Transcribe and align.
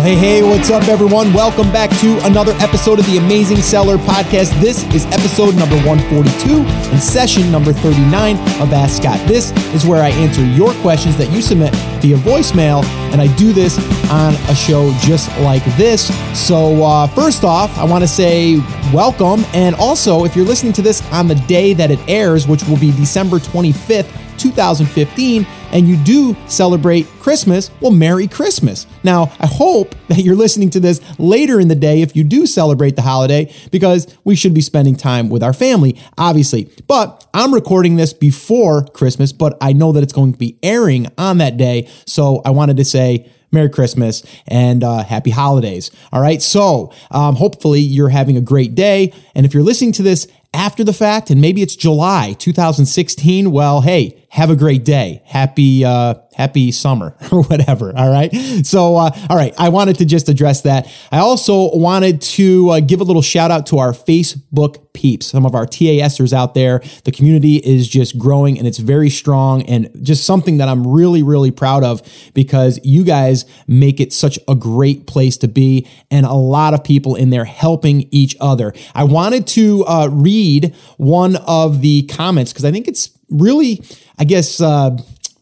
Well, 0.00 0.08
hey, 0.08 0.16
hey, 0.16 0.42
what's 0.42 0.70
up, 0.70 0.88
everyone? 0.88 1.30
Welcome 1.34 1.70
back 1.72 1.90
to 2.00 2.18
another 2.24 2.52
episode 2.52 2.98
of 2.98 3.04
the 3.04 3.18
Amazing 3.18 3.58
Seller 3.58 3.98
Podcast. 3.98 4.58
This 4.58 4.82
is 4.94 5.04
episode 5.12 5.54
number 5.56 5.76
142 5.86 6.62
and 6.90 6.98
session 6.98 7.52
number 7.52 7.74
39 7.74 8.36
of 8.62 8.72
Ask 8.72 9.02
Scott. 9.02 9.20
This 9.28 9.52
is 9.74 9.84
where 9.84 10.02
I 10.02 10.08
answer 10.08 10.42
your 10.42 10.72
questions 10.80 11.18
that 11.18 11.30
you 11.30 11.42
submit 11.42 11.74
via 12.00 12.16
voicemail, 12.16 12.82
and 13.12 13.20
I 13.20 13.26
do 13.36 13.52
this 13.52 13.76
on 14.10 14.32
a 14.48 14.54
show 14.54 14.90
just 15.00 15.28
like 15.40 15.62
this. 15.76 16.08
So, 16.32 16.82
uh, 16.82 17.06
first 17.08 17.44
off, 17.44 17.76
I 17.76 17.84
want 17.84 18.02
to 18.02 18.08
say 18.08 18.56
welcome. 18.94 19.44
And 19.52 19.74
also, 19.74 20.24
if 20.24 20.34
you're 20.34 20.46
listening 20.46 20.72
to 20.74 20.82
this 20.82 21.02
on 21.12 21.28
the 21.28 21.34
day 21.34 21.74
that 21.74 21.90
it 21.90 22.00
airs, 22.08 22.48
which 22.48 22.64
will 22.64 22.78
be 22.78 22.90
December 22.92 23.38
25th, 23.38 24.38
2015, 24.38 25.46
and 25.72 25.86
you 25.88 25.96
do 25.98 26.36
celebrate 26.46 27.06
Christmas, 27.20 27.70
well, 27.80 27.90
Merry 27.90 28.26
Christmas. 28.26 28.86
Now, 29.02 29.32
I 29.38 29.46
hope 29.46 29.94
that 30.08 30.18
you're 30.18 30.36
listening 30.36 30.70
to 30.70 30.80
this 30.80 31.00
later 31.18 31.60
in 31.60 31.68
the 31.68 31.74
day 31.74 32.02
if 32.02 32.14
you 32.16 32.24
do 32.24 32.46
celebrate 32.46 32.96
the 32.96 33.02
holiday, 33.02 33.52
because 33.70 34.16
we 34.24 34.34
should 34.34 34.54
be 34.54 34.60
spending 34.60 34.96
time 34.96 35.28
with 35.28 35.42
our 35.42 35.52
family, 35.52 36.00
obviously. 36.18 36.70
But 36.86 37.26
I'm 37.34 37.54
recording 37.54 37.96
this 37.96 38.12
before 38.12 38.84
Christmas, 38.84 39.32
but 39.32 39.56
I 39.60 39.72
know 39.72 39.92
that 39.92 40.02
it's 40.02 40.12
going 40.12 40.32
to 40.32 40.38
be 40.38 40.58
airing 40.62 41.08
on 41.16 41.38
that 41.38 41.56
day. 41.56 41.88
So 42.06 42.42
I 42.44 42.50
wanted 42.50 42.76
to 42.78 42.84
say, 42.84 43.30
Merry 43.52 43.68
Christmas 43.68 44.22
and 44.46 44.84
uh, 44.84 45.02
happy 45.02 45.30
holidays. 45.30 45.90
All 46.12 46.20
right. 46.20 46.40
So 46.40 46.92
um, 47.10 47.34
hopefully 47.34 47.80
you're 47.80 48.08
having 48.08 48.36
a 48.36 48.40
great 48.40 48.74
day. 48.74 49.12
And 49.34 49.44
if 49.44 49.54
you're 49.54 49.62
listening 49.62 49.92
to 49.92 50.02
this 50.02 50.28
after 50.52 50.84
the 50.84 50.92
fact, 50.92 51.30
and 51.30 51.40
maybe 51.40 51.62
it's 51.62 51.76
July 51.76 52.34
2016, 52.38 53.50
well, 53.50 53.80
hey, 53.80 54.20
have 54.30 54.48
a 54.48 54.56
great 54.56 54.84
day. 54.84 55.22
Happy, 55.24 55.84
uh, 55.84 56.14
happy 56.34 56.70
summer 56.70 57.16
or 57.32 57.42
whatever. 57.44 57.92
All 57.96 58.10
right. 58.10 58.32
So, 58.64 58.96
uh, 58.96 59.10
all 59.28 59.36
right. 59.36 59.52
I 59.58 59.70
wanted 59.70 59.98
to 59.98 60.04
just 60.04 60.28
address 60.28 60.62
that. 60.62 60.88
I 61.10 61.18
also 61.18 61.76
wanted 61.76 62.22
to 62.22 62.70
uh, 62.70 62.80
give 62.80 63.00
a 63.00 63.04
little 63.04 63.22
shout 63.22 63.50
out 63.50 63.66
to 63.66 63.78
our 63.78 63.90
Facebook 63.90 64.92
peeps, 64.92 65.26
some 65.26 65.44
of 65.44 65.54
our 65.56 65.66
TASers 65.66 66.32
out 66.32 66.54
there. 66.54 66.80
The 67.04 67.10
community 67.10 67.56
is 67.56 67.88
just 67.88 68.18
growing 68.18 68.56
and 68.56 68.68
it's 68.68 68.78
very 68.78 69.10
strong 69.10 69.62
and 69.62 69.90
just 70.02 70.24
something 70.24 70.58
that 70.58 70.68
I'm 70.68 70.86
really, 70.86 71.24
really 71.24 71.50
proud 71.50 71.82
of 71.82 72.00
because 72.32 72.78
you 72.84 73.02
guys 73.02 73.44
make 73.66 74.00
it 74.00 74.12
such 74.12 74.38
a 74.46 74.54
great 74.54 75.08
place 75.08 75.36
to 75.38 75.48
be 75.48 75.88
and 76.10 76.24
a 76.24 76.34
lot 76.34 76.72
of 76.72 76.84
people 76.84 77.16
in 77.16 77.30
there 77.30 77.44
helping 77.44 78.08
each 78.12 78.36
other. 78.40 78.72
I 78.94 79.04
wanted 79.04 79.48
to 79.48 79.84
uh, 79.86 80.08
read 80.12 80.39
one 80.96 81.36
of 81.36 81.80
the 81.80 82.02
comments 82.04 82.52
because 82.52 82.64
I 82.64 82.70
think 82.70 82.88
it's 82.88 83.10
really, 83.28 83.82
I 84.18 84.24
guess, 84.24 84.60
uh, 84.60 84.96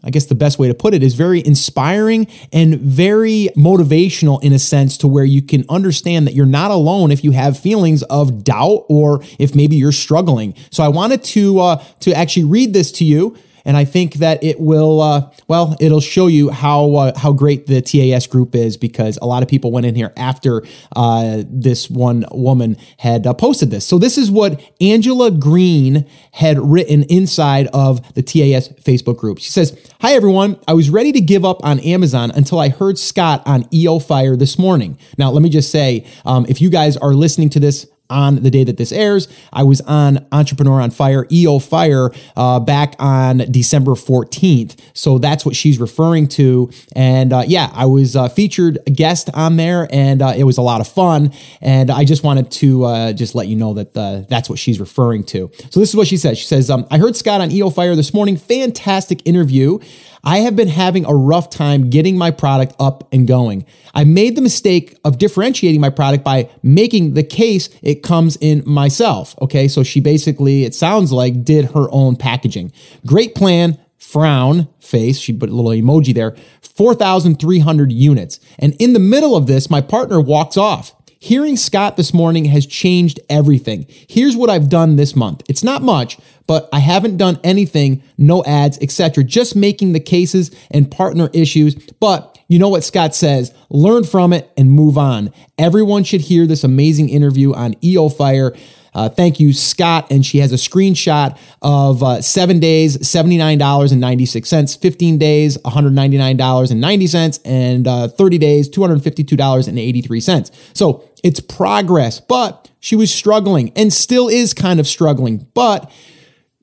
I 0.05 0.11
guess 0.11 0.27
the 0.27 0.35
best 0.35 0.59
way 0.59 0.69
to 0.69 0.75
put 0.75 0.95
it 0.95 1.03
is 1.03 1.15
very 1.15 1.45
inspiring 1.45 2.29
and 2.53 2.79
very 2.81 3.49
motivational 3.57 4.43
in 4.43 4.53
a 4.53 4.59
sense 4.59 4.97
to 4.99 5.09
where 5.09 5.25
you 5.25 5.43
can 5.43 5.65
understand 5.69 6.27
that 6.27 6.35
you're 6.35 6.47
not 6.47 6.71
alone 6.71 7.11
if 7.11 7.25
you 7.25 7.33
have 7.33 7.59
feelings 7.59 8.03
of 8.05 8.45
doubt 8.45 8.85
or 8.89 9.23
if 9.39 9.55
maybe 9.55 9.77
you're 9.77 9.93
struggling. 9.93 10.55
So 10.71 10.85
I 10.85 10.89
wanted 10.89 11.25
to 11.25 11.59
uh, 11.59 11.85
to 12.01 12.13
actually 12.15 12.45
read 12.45 12.73
this 12.73 12.93
to 12.93 13.05
you 13.05 13.37
and 13.65 13.77
I 13.77 13.85
think 13.85 14.15
that 14.15 14.43
it 14.43 14.61
will, 14.61 15.01
uh, 15.01 15.31
well, 15.47 15.77
it'll 15.81 16.01
show 16.01 16.27
you 16.27 16.51
how 16.51 16.95
uh, 16.95 17.19
how 17.19 17.33
great 17.33 17.67
the 17.67 17.81
TAS 17.83 18.27
group 18.27 18.55
is 18.55 18.77
because 18.77 19.19
a 19.21 19.27
lot 19.27 19.43
of 19.43 19.49
people 19.49 19.73
went 19.73 19.87
in 19.87 19.95
here 19.95 20.13
after 20.17 20.63
uh, 20.97 21.43
this 21.47 21.91
one 21.91 22.25
woman 22.31 22.77
had 22.99 23.27
uh, 23.27 23.35
posted 23.35 23.71
this. 23.71 23.87
So 23.87 23.99
this 23.99 24.19
is 24.19 24.31
what 24.31 24.61
Angela 24.81 25.31
Green 25.31 26.07
had 26.33 26.59
written 26.59 27.05
inside 27.05 27.69
of 27.69 28.15
the 28.15 28.23
TAS 28.23 28.69
Facebook 28.69 29.19
group. 29.19 29.39
She 29.39 29.51
says, 29.51 29.79
"Hi 30.01 30.13
everyone, 30.13 30.59
I 30.67 30.75
was 30.75 30.91
ready 30.91 31.13
to 31.13 31.21
give 31.21 31.45
up 31.45 31.65
on 31.65 31.81
Amazon 31.81 32.31
until 32.31 32.59
I 32.59 32.69
heard 32.69 32.99
Scott 32.99 33.43
on 33.47 33.67
EO 33.73 33.99
Fire 33.99 34.37
this 34.37 34.59
morning. 34.59 34.99
Now 35.17 35.31
let 35.31 35.43
me 35.43 35.49
just 35.49 35.71
say, 35.71 36.07
um, 36.25 36.47
if 36.49 36.61
you 36.61 36.71
guys 36.71 36.97
are 36.97 37.15
listening 37.15 37.51
to 37.51 37.61
this 37.61 37.87
on 38.11 38.37
the 38.37 38.51
day 38.51 38.65
that 38.65 38.77
this 38.77 38.93
airs. 38.93 39.29
I 39.53 39.63
was 39.63 39.81
on 39.83 40.27
Entrepreneur 40.33 40.81
on 40.81 40.91
Fire, 40.91 41.27
EO 41.31 41.59
Fire, 41.59 42.11
uh, 42.37 42.61
back 42.61 42.95
on 42.99 43.39
December 43.51 43.93
14th. 43.93 44.79
So 44.95 45.19
that's 45.19 45.45
what 45.45 45.55
she's 45.55 45.79
referring 45.79 46.29
to. 46.29 46.71
And 46.95 47.33
uh, 47.33 47.45
yeah, 47.47 47.71
I 47.73 47.87
was 47.87 48.17
uh, 48.17 48.29
featured 48.29 48.79
guest 48.93 49.31
on 49.35 49.57
there 49.57 49.89
and 49.91 50.23
uh, 50.23 50.35
it 50.37 50.45
was 50.45 50.59
a 50.59 50.63
lot 50.63 50.81
of 50.81 50.89
fun. 50.89 51.33
And 51.61 51.91
I 51.91 52.05
just 52.05 52.25
wanted 52.25 52.51
to 52.53 52.85
uh, 52.85 53.13
just 53.13 53.35
let 53.35 53.49
you 53.49 53.57
know 53.57 53.75
that 53.75 53.97
uh, 53.97 54.23
that's 54.29 54.49
what 54.49 54.59
she's 54.59 54.81
referring 54.81 55.25
to. 55.25 55.51
So 55.71 55.81
this 55.81 55.91
is 55.91 55.97
what 55.97 56.07
she 56.07 56.17
says. 56.17 56.39
She 56.39 56.47
says, 56.47 56.71
um, 56.71 56.87
I 56.91 56.99
heard 56.99 57.17
Scott 57.17 57.41
on 57.41 57.51
EO 57.51 57.71
Fire 57.71 57.95
this 57.95 58.15
morning. 58.15 58.37
Fantastic 58.37 59.27
interview. 59.27 59.79
I 60.25 60.39
have 60.39 60.57
been 60.57 60.69
having 60.69 61.05
a 61.05 61.15
rough 61.15 61.51
time 61.51 61.91
getting 61.91 62.17
my 62.17 62.31
product 62.31 62.75
up 62.79 63.09
and 63.13 63.27
going. 63.27 63.67
I 63.95 64.05
made 64.05 64.37
the 64.37 64.43
mistake 64.43 64.99
of 65.05 65.19
differentiating 65.19 65.81
my 65.81 65.91
product 65.91 66.25
by 66.25 66.51
making 66.63 67.15
the 67.15 67.23
case 67.23 67.69
it 67.83 68.03
comes 68.03 68.37
in 68.41 68.63
myself. 68.67 69.35
Okay, 69.41 69.69
so 69.69 69.83
she 69.83 70.01
basically, 70.01 70.65
it 70.65 70.75
sounds 70.75 71.13
like, 71.13 71.45
did 71.45 71.73
her 71.73 71.87
own 71.91 72.17
packaging. 72.17 72.73
Great 73.07 73.35
plan, 73.35 73.79
frown 73.97 74.69
face. 74.81 75.19
She 75.19 75.33
put 75.33 75.51
a 75.51 75.55
little 75.55 75.71
emoji 75.71 76.15
there. 76.15 76.37
4,300 76.63 77.93
units. 77.93 78.41
And 78.59 78.75
in 78.79 78.93
the 78.93 79.01
middle 79.01 79.37
of 79.37 79.47
this, 79.47 79.69
my 79.69 79.81
partner 79.81 80.21
walks 80.21 80.57
off. 80.57 80.95
Hearing 81.21 81.57
Scott 81.57 81.97
this 81.97 82.15
morning 82.15 82.45
has 82.45 82.65
changed 82.65 83.19
everything. 83.29 83.87
Here's 83.89 84.37
what 84.37 84.51
I've 84.51 84.69
done 84.69 84.95
this 84.95 85.17
month. 85.17 85.43
It's 85.49 85.65
not 85.65 85.83
much, 85.83 86.17
but 86.47 86.69
I 86.73 86.79
haven't 86.79 87.17
done 87.17 87.41
anything, 87.43 88.05
no 88.17 88.45
ads, 88.45 88.79
etc. 88.81 89.25
Just 89.25 89.57
making 89.57 89.95
the 89.95 90.01
cases 90.01 90.55
and 90.71 90.89
partner 90.89 91.29
issues. 91.33 91.75
But 91.99 92.39
you 92.47 92.61
know 92.61 92.69
what 92.69 92.85
Scott 92.85 93.17
says? 93.17 93.53
Learn 93.69 94.05
from 94.05 94.33
it 94.33 94.51
and 94.57 94.71
move 94.71 94.97
on. 94.97 95.33
Everyone 95.59 96.05
should 96.05 96.21
hear 96.21 96.47
this 96.47 96.63
amazing 96.63 97.09
interview 97.09 97.53
on 97.53 97.75
EO 97.83 98.09
Fire. 98.09 98.55
Uh, 98.99 99.09
thank 99.09 99.39
you, 99.39 99.53
Scott. 99.53 100.09
And 100.11 100.27
she 100.27 100.39
has 100.39 100.53
a 100.53 100.57
screenshot 100.57 101.39
of 101.63 102.03
uh, 102.03 102.21
seven 102.21 102.59
days, 102.59 102.99
$79.96, 102.99 104.81
15 104.81 105.19
days, 105.19 105.57
$199.90, 105.59 107.41
and 107.45 107.87
uh, 107.87 108.09
30 108.09 108.39
days, 108.39 108.69
$252.83. 108.69 110.77
So 110.77 111.09
it's 111.23 111.39
progress, 111.39 112.19
but 112.19 112.69
she 112.81 112.97
was 112.97 113.15
struggling 113.15 113.71
and 113.77 113.93
still 113.93 114.29
is 114.29 114.53
kind 114.53 114.81
of 114.81 114.89
struggling. 114.89 115.47
But 115.55 115.89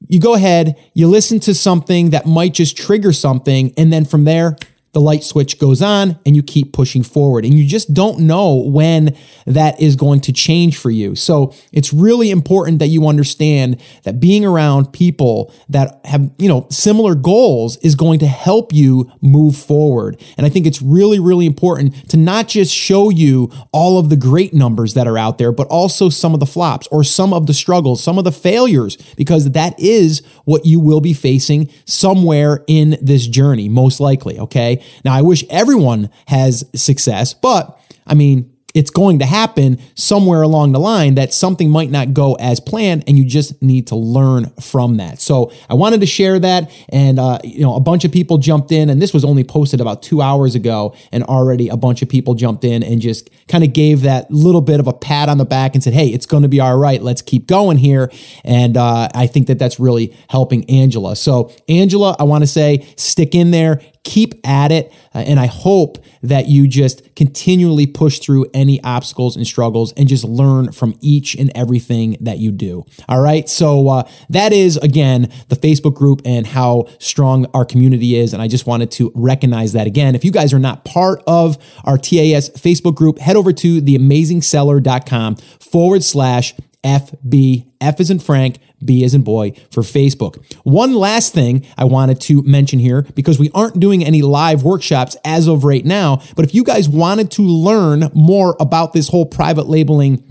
you 0.10 0.20
go 0.20 0.34
ahead, 0.34 0.78
you 0.94 1.08
listen 1.08 1.40
to 1.40 1.56
something 1.56 2.10
that 2.10 2.26
might 2.26 2.54
just 2.54 2.76
trigger 2.76 3.14
something, 3.14 3.74
and 3.78 3.94
then 3.94 4.04
from 4.04 4.26
there, 4.26 4.58
the 4.96 5.02
light 5.02 5.26
switch 5.26 5.60
goes 5.60 5.82
on 5.82 6.18
and 6.26 6.38
you 6.38 6.42
keep 6.42 6.72
pushing 6.72 7.04
forward. 7.04 7.44
And 7.44 7.54
you 7.54 7.68
just 7.68 7.94
don't 7.94 8.22
know 8.22 8.56
when 8.56 9.14
that 9.46 9.82
is 9.82 9.98
going 9.98 10.22
to 10.22 10.32
change 10.32 10.78
for 10.78 10.90
you. 10.90 11.16
So 11.16 11.54
it's 11.74 11.92
really 11.92 12.32
important 12.32 12.80
that 12.80 12.88
you 12.88 13.06
understand 13.06 13.82
that 14.04 14.22
being 14.22 14.46
around 14.46 14.94
people 14.94 15.54
that 15.68 16.00
have, 16.06 16.32
you 16.38 16.48
know, 16.48 16.66
similar 16.72 17.14
goals 17.14 17.76
is 17.80 17.96
going 17.96 18.20
to 18.20 18.26
help 18.26 18.72
you 18.74 19.12
move 19.20 19.58
forward. 19.58 20.18
And 20.38 20.46
I 20.46 20.50
think 20.50 20.66
it's 20.66 20.82
really, 20.82 21.20
really 21.20 21.46
important 21.46 22.10
to 22.12 22.16
not 22.16 22.48
just 22.48 22.74
show 22.74 23.10
you 23.10 23.52
all 23.74 24.00
of 24.00 24.10
the 24.10 24.16
great 24.16 24.54
numbers 24.54 24.94
that 24.94 25.08
are 25.08 25.18
out 25.18 25.40
there, 25.40 25.52
but 25.52 25.68
also 25.68 26.08
some 26.08 26.34
of 26.34 26.40
the 26.40 26.46
flops 26.46 26.88
or 26.88 27.04
some 27.04 27.34
of 27.34 27.48
the 27.48 27.54
struggles, 27.54 28.02
some 28.02 28.18
of 28.18 28.24
the 28.24 28.32
failures, 28.32 28.96
because 29.18 29.52
that 29.52 29.78
is 29.78 30.26
what 30.46 30.66
you 30.66 30.80
will 30.80 31.02
be 31.02 31.14
facing 31.14 31.70
somewhere 31.84 32.64
in 32.68 32.98
this 33.02 33.28
journey, 33.28 33.68
most 33.68 34.00
likely. 34.00 34.40
Okay. 34.40 34.82
Now, 35.04 35.14
I 35.14 35.22
wish 35.22 35.44
everyone 35.50 36.10
has 36.28 36.66
success, 36.74 37.34
but 37.34 37.80
I 38.08 38.14
mean, 38.14 38.56
it's 38.76 38.92
going 38.92 39.20
to 39.20 39.26
happen 39.26 39.80
somewhere 39.96 40.42
along 40.42 40.74
the 40.74 40.80
line 40.80 41.16
that 41.16 41.34
something 41.34 41.70
might 41.70 41.90
not 41.90 42.14
go 42.14 42.34
as 42.36 42.60
planned 42.60 43.06
and 43.08 43.18
you 43.18 43.24
just 43.24 43.60
need 43.64 43.88
to 43.88 43.96
learn 43.96 44.52
from 44.62 44.98
that. 44.98 45.20
So 45.20 45.52
i 45.70 45.74
wanted 45.74 46.02
to 46.02 46.06
share 46.06 46.38
that 46.40 46.70
and 46.90 47.18
uh, 47.18 47.40
you 47.44 47.62
know 47.62 47.76
a 47.76 47.80
bunch 47.80 48.04
of 48.04 48.12
people 48.12 48.38
jumped 48.38 48.72
in 48.74 48.90
and 48.90 49.02
this 49.02 49.14
was 49.14 49.24
only 49.24 49.46
posted 49.46 49.80
about 49.80 50.04
two 50.04 50.22
hours 50.22 50.56
ago 50.56 50.94
and 51.14 51.24
already 51.24 51.70
a 51.70 51.78
bunch 51.78 52.02
of 52.02 52.10
people 52.10 52.34
jumped 52.34 52.66
in 52.66 52.84
and 52.84 53.00
just 53.00 53.30
kind 53.48 53.64
of 53.64 53.72
gave 53.72 54.02
that 54.02 54.30
little 54.30 54.62
bit 54.62 54.82
of 54.82 54.88
a 54.88 54.94
pat 54.94 55.30
on 55.30 55.38
the 55.38 55.46
back 55.46 55.74
and 55.74 55.84
said 55.84 55.94
hey 55.94 56.08
it's 56.08 56.26
going 56.26 56.44
to 56.44 56.50
be 56.50 56.60
all 56.60 56.78
right. 56.78 57.02
Let's 57.02 57.22
keep 57.22 57.48
going 57.48 57.78
here. 57.78 58.12
And 58.44 58.76
uh, 58.76 59.08
i 59.16 59.26
think 59.26 59.48
that 59.48 59.58
that's 59.58 59.80
really 59.80 60.14
helping 60.28 60.70
angela. 60.70 61.16
So 61.16 61.54
angela 61.70 62.18
i 62.20 62.24
want 62.24 62.44
to 62.44 62.48
say 62.48 62.86
stick 62.98 63.34
in 63.34 63.52
there 63.52 63.82
keep 64.06 64.36
at 64.46 64.72
it. 64.72 64.94
Uh, 65.14 65.20
and 65.20 65.40
I 65.40 65.48
hope 65.48 65.98
that 66.22 66.48
you 66.48 66.68
just 66.68 67.14
continually 67.16 67.86
push 67.88 68.20
through 68.20 68.46
any 68.54 68.82
obstacles 68.84 69.36
and 69.36 69.46
struggles 69.46 69.92
and 69.94 70.08
just 70.08 70.24
learn 70.24 70.72
from 70.72 70.98
each 71.02 71.36
and 71.36 71.52
everything 71.54 72.16
that 72.22 72.38
you 72.38 72.52
do. 72.52 72.86
All 73.10 73.20
right. 73.20 73.50
So 73.50 73.90
uh, 73.90 74.10
that 74.30 74.54
is, 74.54 74.78
again, 74.78 75.32
the 75.50 75.56
Facebook 75.56 75.96
group 75.96 76.22
and 76.24 76.48
how 76.48 76.86
strong 77.00 77.48
our 77.54 77.66
community 77.66 78.16
is. 78.16 78.32
And 78.32 78.42
I 78.42 78.48
just 78.48 78.66
wanted 78.66 78.92
to 78.92 79.12
recognize 79.16 79.74
that 79.74 79.88
again. 79.88 80.16
If 80.16 80.24
you 80.24 80.32
guys 80.32 80.54
are 80.54 80.60
not 80.60 80.86
part 80.86 81.22
of 81.28 81.58
our 81.84 81.98
TAS 81.98 82.50
Facebook 82.52 82.96
group, 82.96 83.20
head 83.20 83.36
over 83.36 83.52
to 83.52 83.82
theamazingseller.com 83.82 85.36
forward 85.36 86.04
slash 86.04 86.54
FB, 86.84 87.66
F 87.82 88.00
is 88.00 88.12
in 88.12 88.20
Frank, 88.20 88.60
B 88.86 89.04
as 89.04 89.14
in 89.14 89.24
boy 89.24 89.52
for 89.72 89.82
Facebook. 89.82 90.44
One 90.64 90.94
last 90.94 91.34
thing 91.34 91.66
I 91.78 91.86
wanted 91.86 92.22
to 92.22 92.44
mention 92.44 92.80
here 92.80 93.04
because 93.16 93.40
we 93.40 93.50
aren't 93.54 93.80
doing 93.80 94.04
any 94.04 94.22
live 94.22 94.64
workshops 94.64 95.18
as 95.26 95.48
of 95.48 95.64
right 95.64 95.86
now, 95.86 96.22
but 96.36 96.46
if 96.46 96.54
you 96.54 96.64
guys 96.64 96.88
wanted 96.88 97.32
to 97.32 97.42
learn 97.42 98.12
more 98.14 98.56
about 98.60 98.94
this 98.94 99.10
whole 99.10 99.26
private 99.26 99.68
labeling 99.68 100.24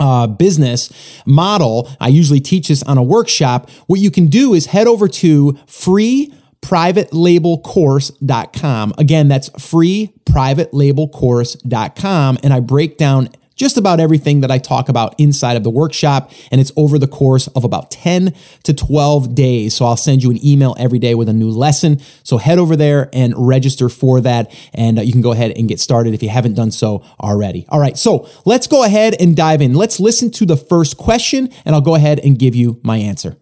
uh, 0.00 0.26
business 0.26 0.90
model, 1.26 1.90
I 2.00 2.08
usually 2.08 2.40
teach 2.40 2.68
this 2.68 2.82
on 2.84 2.96
a 2.98 3.02
workshop. 3.02 3.70
What 3.86 4.00
you 4.00 4.10
can 4.10 4.26
do 4.26 4.52
is 4.54 4.66
head 4.66 4.86
over 4.86 5.08
to 5.08 5.58
free 5.66 6.32
privatelabelcourse.com. 6.62 8.94
Again, 8.98 9.28
that's 9.28 9.48
free 9.60 10.12
privatelabelcourse.com. 10.24 12.38
And 12.42 12.52
I 12.52 12.58
break 12.60 12.98
down 12.98 13.30
just 13.58 13.76
about 13.76 14.00
everything 14.00 14.40
that 14.40 14.50
I 14.50 14.56
talk 14.56 14.88
about 14.88 15.14
inside 15.18 15.56
of 15.56 15.64
the 15.64 15.70
workshop. 15.70 16.32
And 16.50 16.60
it's 16.60 16.72
over 16.76 16.98
the 16.98 17.06
course 17.06 17.48
of 17.48 17.64
about 17.64 17.90
10 17.90 18.32
to 18.62 18.72
12 18.72 19.34
days. 19.34 19.74
So 19.74 19.84
I'll 19.84 19.96
send 19.96 20.22
you 20.22 20.30
an 20.30 20.44
email 20.44 20.74
every 20.78 20.98
day 20.98 21.14
with 21.14 21.28
a 21.28 21.32
new 21.32 21.50
lesson. 21.50 22.00
So 22.22 22.38
head 22.38 22.58
over 22.58 22.76
there 22.76 23.10
and 23.12 23.34
register 23.36 23.88
for 23.88 24.20
that. 24.22 24.54
And 24.72 24.98
uh, 24.98 25.02
you 25.02 25.12
can 25.12 25.20
go 25.20 25.32
ahead 25.32 25.50
and 25.50 25.68
get 25.68 25.80
started 25.80 26.14
if 26.14 26.22
you 26.22 26.28
haven't 26.28 26.54
done 26.54 26.70
so 26.70 27.04
already. 27.20 27.66
All 27.68 27.80
right. 27.80 27.98
So 27.98 28.28
let's 28.44 28.68
go 28.68 28.84
ahead 28.84 29.16
and 29.20 29.36
dive 29.36 29.60
in. 29.60 29.74
Let's 29.74 29.98
listen 30.00 30.30
to 30.32 30.46
the 30.46 30.56
first 30.56 30.96
question 30.96 31.50
and 31.64 31.74
I'll 31.74 31.80
go 31.80 31.96
ahead 31.96 32.20
and 32.20 32.38
give 32.38 32.54
you 32.54 32.80
my 32.82 32.96
answer. 32.98 33.36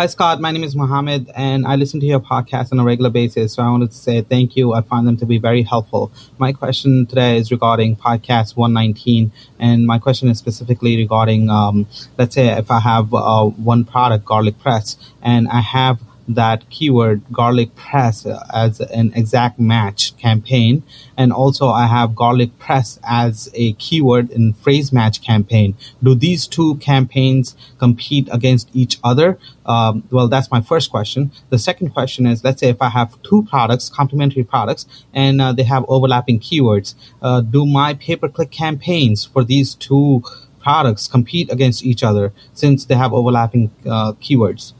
Hi, 0.00 0.06
Scott. 0.06 0.40
My 0.40 0.50
name 0.50 0.64
is 0.64 0.74
Mohammed, 0.74 1.30
and 1.36 1.66
I 1.66 1.76
listen 1.76 2.00
to 2.00 2.06
your 2.06 2.20
podcast 2.20 2.72
on 2.72 2.80
a 2.80 2.84
regular 2.84 3.10
basis. 3.10 3.52
So 3.52 3.62
I 3.62 3.68
wanted 3.68 3.90
to 3.90 3.98
say 3.98 4.22
thank 4.22 4.56
you. 4.56 4.72
I 4.72 4.80
find 4.80 5.06
them 5.06 5.18
to 5.18 5.26
be 5.26 5.36
very 5.36 5.60
helpful. 5.60 6.10
My 6.38 6.54
question 6.54 7.04
today 7.04 7.36
is 7.36 7.50
regarding 7.50 7.96
podcast 7.96 8.56
119, 8.56 9.30
and 9.58 9.86
my 9.86 9.98
question 9.98 10.30
is 10.30 10.38
specifically 10.38 10.96
regarding, 10.96 11.50
um, 11.50 11.86
let's 12.16 12.34
say, 12.34 12.48
if 12.48 12.70
I 12.70 12.80
have 12.80 13.12
uh, 13.12 13.44
one 13.44 13.84
product, 13.84 14.24
garlic 14.24 14.58
press, 14.58 14.96
and 15.20 15.46
I 15.48 15.60
have 15.60 16.00
that 16.34 16.68
keyword 16.70 17.22
garlic 17.32 17.74
press 17.74 18.26
as 18.52 18.80
an 18.80 19.12
exact 19.14 19.58
match 19.58 20.16
campaign. 20.16 20.82
And 21.16 21.32
also 21.32 21.68
I 21.68 21.86
have 21.86 22.14
garlic 22.14 22.58
press 22.58 22.98
as 23.02 23.50
a 23.54 23.72
keyword 23.74 24.30
in 24.30 24.52
phrase 24.54 24.92
match 24.92 25.22
campaign. 25.22 25.76
Do 26.02 26.14
these 26.14 26.46
two 26.46 26.76
campaigns 26.76 27.56
compete 27.78 28.28
against 28.30 28.70
each 28.74 28.98
other? 29.02 29.38
Um, 29.66 30.04
well, 30.10 30.28
that's 30.28 30.50
my 30.50 30.60
first 30.60 30.90
question. 30.90 31.30
The 31.50 31.58
second 31.58 31.90
question 31.90 32.26
is, 32.26 32.42
let's 32.42 32.60
say 32.60 32.68
if 32.68 32.80
I 32.82 32.88
have 32.88 33.20
two 33.22 33.44
products, 33.44 33.88
complementary 33.88 34.44
products, 34.44 34.86
and 35.12 35.40
uh, 35.40 35.52
they 35.52 35.64
have 35.64 35.84
overlapping 35.88 36.40
keywords, 36.40 36.94
uh, 37.22 37.40
do 37.40 37.66
my 37.66 37.94
pay-per-click 37.94 38.50
campaigns 38.50 39.24
for 39.24 39.44
these 39.44 39.74
two 39.74 40.22
products 40.60 41.08
compete 41.08 41.50
against 41.50 41.84
each 41.84 42.02
other 42.02 42.32
since 42.52 42.84
they 42.84 42.94
have 42.94 43.12
overlapping 43.12 43.70
uh, 43.86 44.12
keywords? 44.14 44.72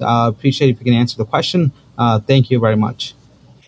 Uh, 0.00 0.30
appreciate 0.34 0.70
if 0.70 0.78
you 0.78 0.84
can 0.84 0.94
answer 0.94 1.16
the 1.16 1.24
question. 1.24 1.72
Uh, 1.96 2.20
thank 2.20 2.50
you 2.50 2.58
very 2.58 2.76
much. 2.76 3.14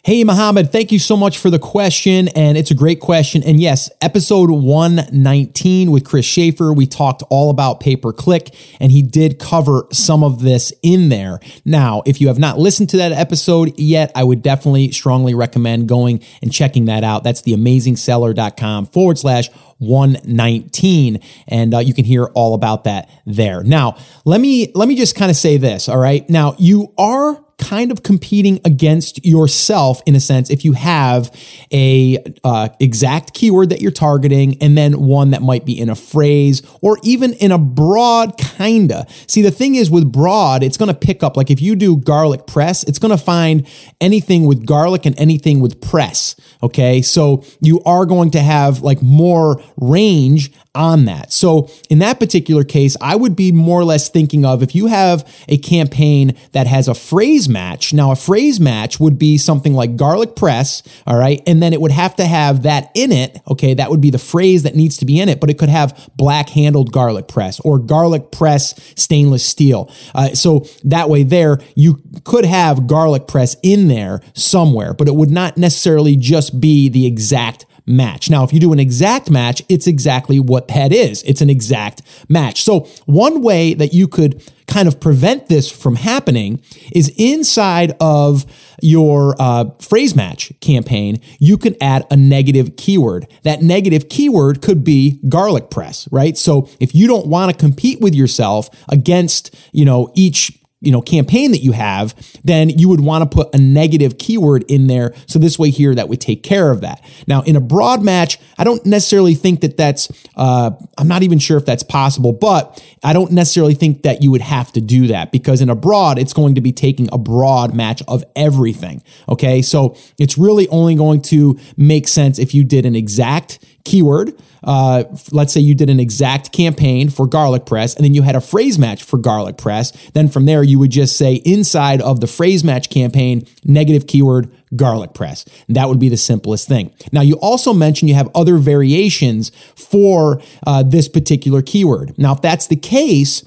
Hey, 0.07 0.23
Mohammed, 0.23 0.71
thank 0.71 0.93
you 0.93 1.01
so 1.01 1.17
much 1.17 1.37
for 1.37 1.51
the 1.51 1.59
question. 1.59 2.29
And 2.29 2.57
it's 2.57 2.71
a 2.71 2.77
great 2.77 3.01
question. 3.01 3.43
And 3.43 3.61
yes, 3.61 3.91
episode 4.01 4.53
119 4.53 5.91
with 5.91 6.05
Chris 6.05 6.25
Schaefer, 6.25 6.73
we 6.73 6.87
talked 6.87 7.25
all 7.29 7.51
about 7.51 7.81
pay 7.81 7.97
per 7.97 8.13
click, 8.13 8.55
and 8.79 8.93
he 8.93 9.03
did 9.03 9.41
cover 9.41 9.89
some 9.91 10.23
of 10.23 10.43
this 10.43 10.73
in 10.85 11.09
there. 11.09 11.41
Now, 11.65 12.05
if 12.07 12.21
you 12.21 12.29
have 12.29 12.39
not 12.39 12.57
listened 12.57 12.89
to 12.91 12.99
that 12.99 13.11
episode 13.11 13.77
yet, 13.81 14.13
I 14.15 14.23
would 14.23 14.43
definitely 14.43 14.93
strongly 14.93 15.35
recommend 15.35 15.89
going 15.89 16.23
and 16.41 16.53
checking 16.53 16.85
that 16.85 17.03
out. 17.03 17.25
That's 17.25 17.43
theamazingseller.com 17.43 18.87
forward 18.87 19.19
slash 19.19 19.51
119 19.79 21.21
and 21.49 21.75
uh, 21.75 21.79
you 21.81 21.93
can 21.93 22.05
hear 22.05 22.27
all 22.27 22.55
about 22.55 22.85
that 22.85 23.11
there 23.27 23.63
now 23.63 23.95
let 24.25 24.41
me 24.41 24.73
let 24.75 24.89
me 24.89 24.97
just 24.97 25.15
kind 25.15 25.31
of 25.31 25.37
say 25.37 25.59
this 25.59 25.87
all 25.87 25.99
right 25.99 26.31
now 26.31 26.55
you 26.59 26.95
are 26.97 27.45
kind 27.59 27.91
of 27.91 28.03
competing 28.03 28.61
against 28.65 29.25
yourself 29.25 30.03
in 30.05 30.15
a 30.15 30.21
sense 30.21 30.51
if 30.51 30.65
you 30.65 30.73
have 30.73 31.35
a 31.73 32.19
uh, 32.45 32.69
exact 32.81 33.33
keyword 33.33 33.71
that 33.71 33.81
you're 33.81 33.91
targeting 33.91 34.61
and 34.63 34.77
then 34.77 35.01
one 35.01 35.31
that 35.31 35.41
might 35.41 35.65
be 35.65 35.79
in 35.79 35.89
a 35.89 35.95
phrase 35.95 36.63
or 36.83 36.99
even 37.03 37.33
in 37.35 37.51
a 37.51 37.59
broad 37.59 38.37
kinda 38.37 39.07
see 39.27 39.41
the 39.41 39.51
thing 39.51 39.75
is 39.75 39.91
with 39.91 40.13
broad 40.13 40.63
it's 40.63 40.77
going 40.77 40.89
to 40.89 40.95
pick 40.95 41.23
up 41.23 41.37
like 41.37 41.51
if 41.51 41.61
you 41.61 41.75
do 41.75 41.97
garlic 41.97 42.47
press 42.47 42.85
it's 42.85 42.99
going 42.99 43.17
to 43.17 43.23
find 43.23 43.67
anything 44.03 44.45
with 44.45 44.67
garlic 44.67 45.07
and 45.07 45.19
anything 45.19 45.59
with 45.59 45.81
press 45.81 46.37
okay 46.63 47.01
so 47.01 47.43
you 47.63 47.81
are 47.85 48.05
going 48.05 48.31
to 48.31 48.41
have 48.41 48.83
like 48.83 49.01
more 49.01 49.63
range 49.81 50.53
on 50.77 51.07
that. 51.07 51.33
So 51.33 51.71
in 51.91 51.99
that 52.01 52.21
particular 52.21 52.63
case, 52.63 52.97
I 53.01 53.17
would 53.17 53.35
be 53.35 53.51
more 53.51 53.81
or 53.81 53.85
less 53.85 54.09
thinking 54.09 54.45
of 54.45 54.63
if 54.63 54.75
you 54.75 54.87
have 54.87 55.27
a 55.49 55.59
campaign 55.59 56.37
that 56.53 56.67
has 56.67 56.87
a 56.87 56.95
phrase 56.95 57.46
match. 57.49 57.93
Now, 57.93 58.13
a 58.13 58.17
phrase 58.17 58.61
match 58.61 59.01
would 59.01 59.19
be 59.19 59.39
something 59.39 59.75
like 59.75 59.97
garlic 59.97 60.37
press, 60.37 60.83
all 61.07 61.17
right, 61.17 61.43
and 61.47 61.63
then 61.63 61.73
it 61.73 61.81
would 61.81 61.91
have 61.91 62.17
to 62.17 62.27
have 62.27 62.63
that 62.63 62.91
in 62.95 63.13
it. 63.13 63.41
Okay, 63.49 63.75
that 63.75 63.91
would 63.91 64.01
be 64.01 64.11
the 64.11 64.19
phrase 64.19 64.63
that 64.65 64.75
needs 64.75 64.97
to 64.99 65.05
be 65.05 65.21
in 65.21 65.29
it, 65.29 65.41
but 65.41 65.51
it 65.51 65.59
could 65.59 65.69
have 65.69 66.11
black 66.17 66.49
handled 66.51 66.93
garlic 66.93 67.29
press 67.29 67.61
or 67.61 67.79
garlic 67.79 68.31
press 68.31 68.75
stainless 68.97 69.45
steel. 69.45 69.91
Uh, 70.15 70.31
so 70.31 70.67
that 70.85 71.09
way, 71.09 71.23
there 71.23 71.59
you 71.75 72.03
could 72.25 72.45
have 72.45 72.87
garlic 72.87 73.27
press 73.27 73.57
in 73.63 73.89
there 73.89 74.21
somewhere, 74.35 74.95
but 74.95 75.09
it 75.09 75.15
would 75.15 75.31
not 75.31 75.57
necessarily 75.57 76.17
just 76.17 76.61
be 76.61 76.89
the 76.89 77.07
exact 77.07 77.67
match. 77.87 78.29
Now, 78.31 78.45
if 78.45 78.53
you 78.53 78.61
do 78.61 78.73
an 78.73 78.81
exact 78.81 79.31
match, 79.31 79.63
it's 79.69 79.87
exactly 79.87 80.41
what 80.41 80.69
that 80.69 80.93
is. 80.93 81.23
It's 81.23 81.41
an 81.41 81.51
exact 81.51 82.03
match. 82.29 82.63
So, 82.63 82.89
one 83.07 83.43
way 83.43 83.75
that 83.75 83.95
you 83.95 84.09
could 84.09 84.43
kind 84.67 84.89
of 84.89 85.01
prevent 85.01 85.49
this 85.49 85.71
from 85.71 85.97
happening 85.97 86.61
is 86.93 87.13
inside 87.17 87.95
of 88.01 88.45
your 88.83 89.37
uh, 89.39 89.71
phrase 89.81 90.15
match 90.15 90.53
campaign, 90.61 91.21
you 91.39 91.57
can 91.57 91.77
add 91.81 92.05
a 92.11 92.17
negative 92.17 92.77
keyword. 92.77 93.29
That 93.43 93.63
negative 93.63 94.09
keyword 94.09 94.63
could 94.63 94.85
be 94.85 95.21
garlic 95.29 95.71
press, 95.71 96.09
right? 96.11 96.37
So 96.37 96.69
if 96.81 96.95
you 96.95 97.07
don't 97.07 97.27
want 97.27 97.53
to 97.53 97.59
compete 97.59 98.01
with 98.01 98.15
yourself 98.15 98.69
against, 98.89 99.55
you 99.73 99.85
know, 99.85 100.11
each 100.15 100.59
you 100.81 100.93
know 100.93 101.01
campaign 101.01 101.53
that 101.53 101.63
you 101.63 101.73
have 101.73 102.15
then 102.45 102.69
you 102.69 102.89
would 102.89 103.01
want 103.01 103.29
to 103.29 103.35
put 103.35 103.55
a 103.55 103.59
negative 103.59 104.19
keyword 104.19 104.65
in 104.69 104.87
there 104.87 105.15
so 105.27 105.39
this 105.39 105.59
way 105.59 105.71
here 105.71 105.95
that 105.95 106.09
would 106.09 106.21
take 106.21 106.43
care 106.43 106.71
of 106.71 106.81
that. 106.83 107.03
Now 107.27 107.43
in 107.43 107.57
a 107.57 107.61
broad 107.61 108.03
match 108.03 108.39
i 108.59 108.65
don't 108.65 108.85
necessarily 108.85 109.35
think 109.35 109.61
that 109.61 109.77
that's 109.77 110.09
uh, 110.37 110.71
i'm 110.99 111.09
not 111.09 111.23
even 111.23 111.39
sure 111.39 111.57
if 111.57 111.65
that's 111.65 111.83
possible 111.83 112.33
but 112.33 112.83
i 113.03 113.13
don't 113.13 113.33
necessarily 113.33 113.75
think 113.75 114.03
that 114.03 114.23
you 114.23 114.31
would 114.31 114.41
have 114.41 114.73
to 114.73 114.81
do 114.81 115.07
that 115.09 115.33
because 115.33 115.61
in 115.61 115.71
a 115.71 115.75
broad 115.75 116.19
it's 116.19 116.33
going 116.33 116.55
to 116.55 116.61
be 116.61 116.73
taking 116.73 117.09
a 117.13 117.19
broad 117.19 117.75
match 117.75 118.03
of 118.09 118.25
everything 118.35 119.03
okay? 119.29 119.63
So 119.63 119.97
it's 120.19 120.39
really 120.39 120.69
only 120.69 120.95
going 120.95 121.23
to 121.23 121.59
make 121.77 122.09
sense 122.09 122.39
if 122.39 122.55
you 122.55 122.65
did 122.65 122.87
an 122.87 122.95
exact 122.95 123.65
keyword 123.87 124.35
uh, 124.67 125.05
let's 125.31 125.53
say 125.53 125.61
you 125.61 125.75
did 125.75 125.89
an 125.89 126.01
exact 126.01 126.53
campaign 126.53 127.09
for 127.09 127.27
garlic 127.27 127.65
press 127.67 127.95
and 127.95 128.05
then 128.05 128.15
you 128.15 128.23
had 128.23 128.35
a 128.35 128.41
phrase 128.41 128.79
match 128.79 129.03
for 129.03 129.17
garlic 129.17 129.57
press. 129.57 129.93
Then 130.13 130.29
from 130.29 130.45
there, 130.45 130.63
you 130.63 130.79
would 130.79 130.91
just 130.91 131.17
say 131.17 131.35
inside 131.35 132.03
of 132.03 132.21
the 132.21 132.27
phrase 132.27 132.65
match 132.65 132.91
campaign, 132.91 133.47
negative 133.65 134.07
keyword, 134.07 134.51
garlic 134.75 135.15
press. 135.15 135.45
That 135.69 135.89
would 135.89 136.01
be 136.01 136.09
the 136.09 136.17
simplest 136.17 136.67
thing. 136.67 136.93
Now, 137.13 137.21
you 137.21 137.35
also 137.37 137.73
mentioned 137.73 138.09
you 138.09 138.17
have 138.17 138.31
other 138.35 138.59
variations 138.59 139.53
for 139.77 140.43
uh, 140.67 140.83
this 140.83 141.09
particular 141.09 141.63
keyword. 141.63 142.19
Now, 142.19 142.35
if 142.35 142.43
that's 142.43 142.67
the 142.67 142.77
case, 142.77 143.45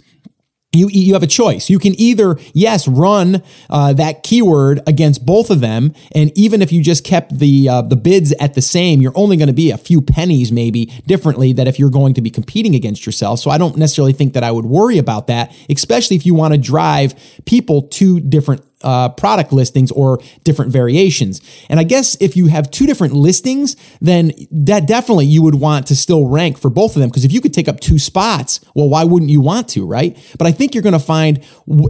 you 0.72 0.88
you 0.90 1.14
have 1.14 1.24
a 1.24 1.28
choice. 1.28 1.70
You 1.70 1.80
can 1.80 2.00
either 2.00 2.38
yes 2.54 2.88
run 2.88 3.42
uh, 3.72 3.94
that 3.94 4.22
keyword 4.22 4.82
against 4.86 5.26
both 5.26 5.50
of 5.50 5.62
them, 5.62 5.94
and 6.14 6.32
even 6.38 6.62
if 6.62 6.72
you 6.72 6.84
just 6.84 7.04
kept 7.04 7.40
the 7.40 7.68
uh, 7.68 7.82
the 7.82 7.96
bids 7.96 8.34
at 8.34 8.54
the 8.54 8.62
same, 8.62 9.02
you're 9.02 9.18
only 9.18 9.36
going 9.36 9.48
to 9.48 9.54
be 9.54 9.72
a 9.72 9.78
few 9.78 10.00
pennies 10.00 10.52
maybe 10.52 10.86
differently 11.08 11.54
that 11.54 11.68
if 11.68 11.80
you're 11.80 11.90
going 11.90 12.14
to 12.14 12.22
be 12.22 12.30
competing 12.30 12.76
against 12.76 13.06
yourself. 13.06 13.40
So 13.40 13.50
I 13.50 13.58
don't 13.58 13.78
necessarily 13.78 14.14
think 14.14 14.34
that 14.34 14.44
I 14.44 14.52
would 14.52 14.66
worry 14.66 15.00
about 15.00 15.26
that, 15.28 15.56
especially 15.70 16.16
if 16.16 16.26
you 16.26 16.36
want 16.36 16.54
to 16.54 16.60
drive 16.60 17.16
people 17.46 17.84
to 17.84 18.20
different 18.20 18.64
uh, 18.84 19.10
product 19.10 19.52
listings 19.52 19.92
or 19.92 20.20
different 20.44 20.72
variations. 20.72 21.42
And 21.70 21.80
I 21.80 21.84
guess 21.84 22.16
if 22.22 22.38
you 22.38 22.48
have 22.48 22.72
two 22.72 22.86
different 22.86 23.14
listings, 23.14 23.76
then 24.00 24.32
that 24.52 24.88
definitely 24.88 25.26
you 25.26 25.42
would 25.42 25.56
want 25.56 25.88
to 25.88 25.96
still 25.96 26.28
rank 26.28 26.58
for 26.58 26.70
both 26.70 26.96
of 26.96 27.02
them. 27.02 27.10
Because 27.10 27.26
if 27.26 27.32
you 27.32 27.42
could 27.42 27.54
take 27.54 27.68
up 27.68 27.80
two 27.80 28.00
spots, 28.00 28.62
well, 28.76 28.90
why 28.90 29.04
wouldn't 29.04 29.32
you 29.32 29.42
want 29.42 29.68
to, 29.70 29.86
right? 29.86 30.18
But 30.38 30.48
I 30.48 30.52
think 30.52 30.74
you're 30.74 30.84
going 30.84 30.94
to 30.94 31.00
find, 31.00 31.44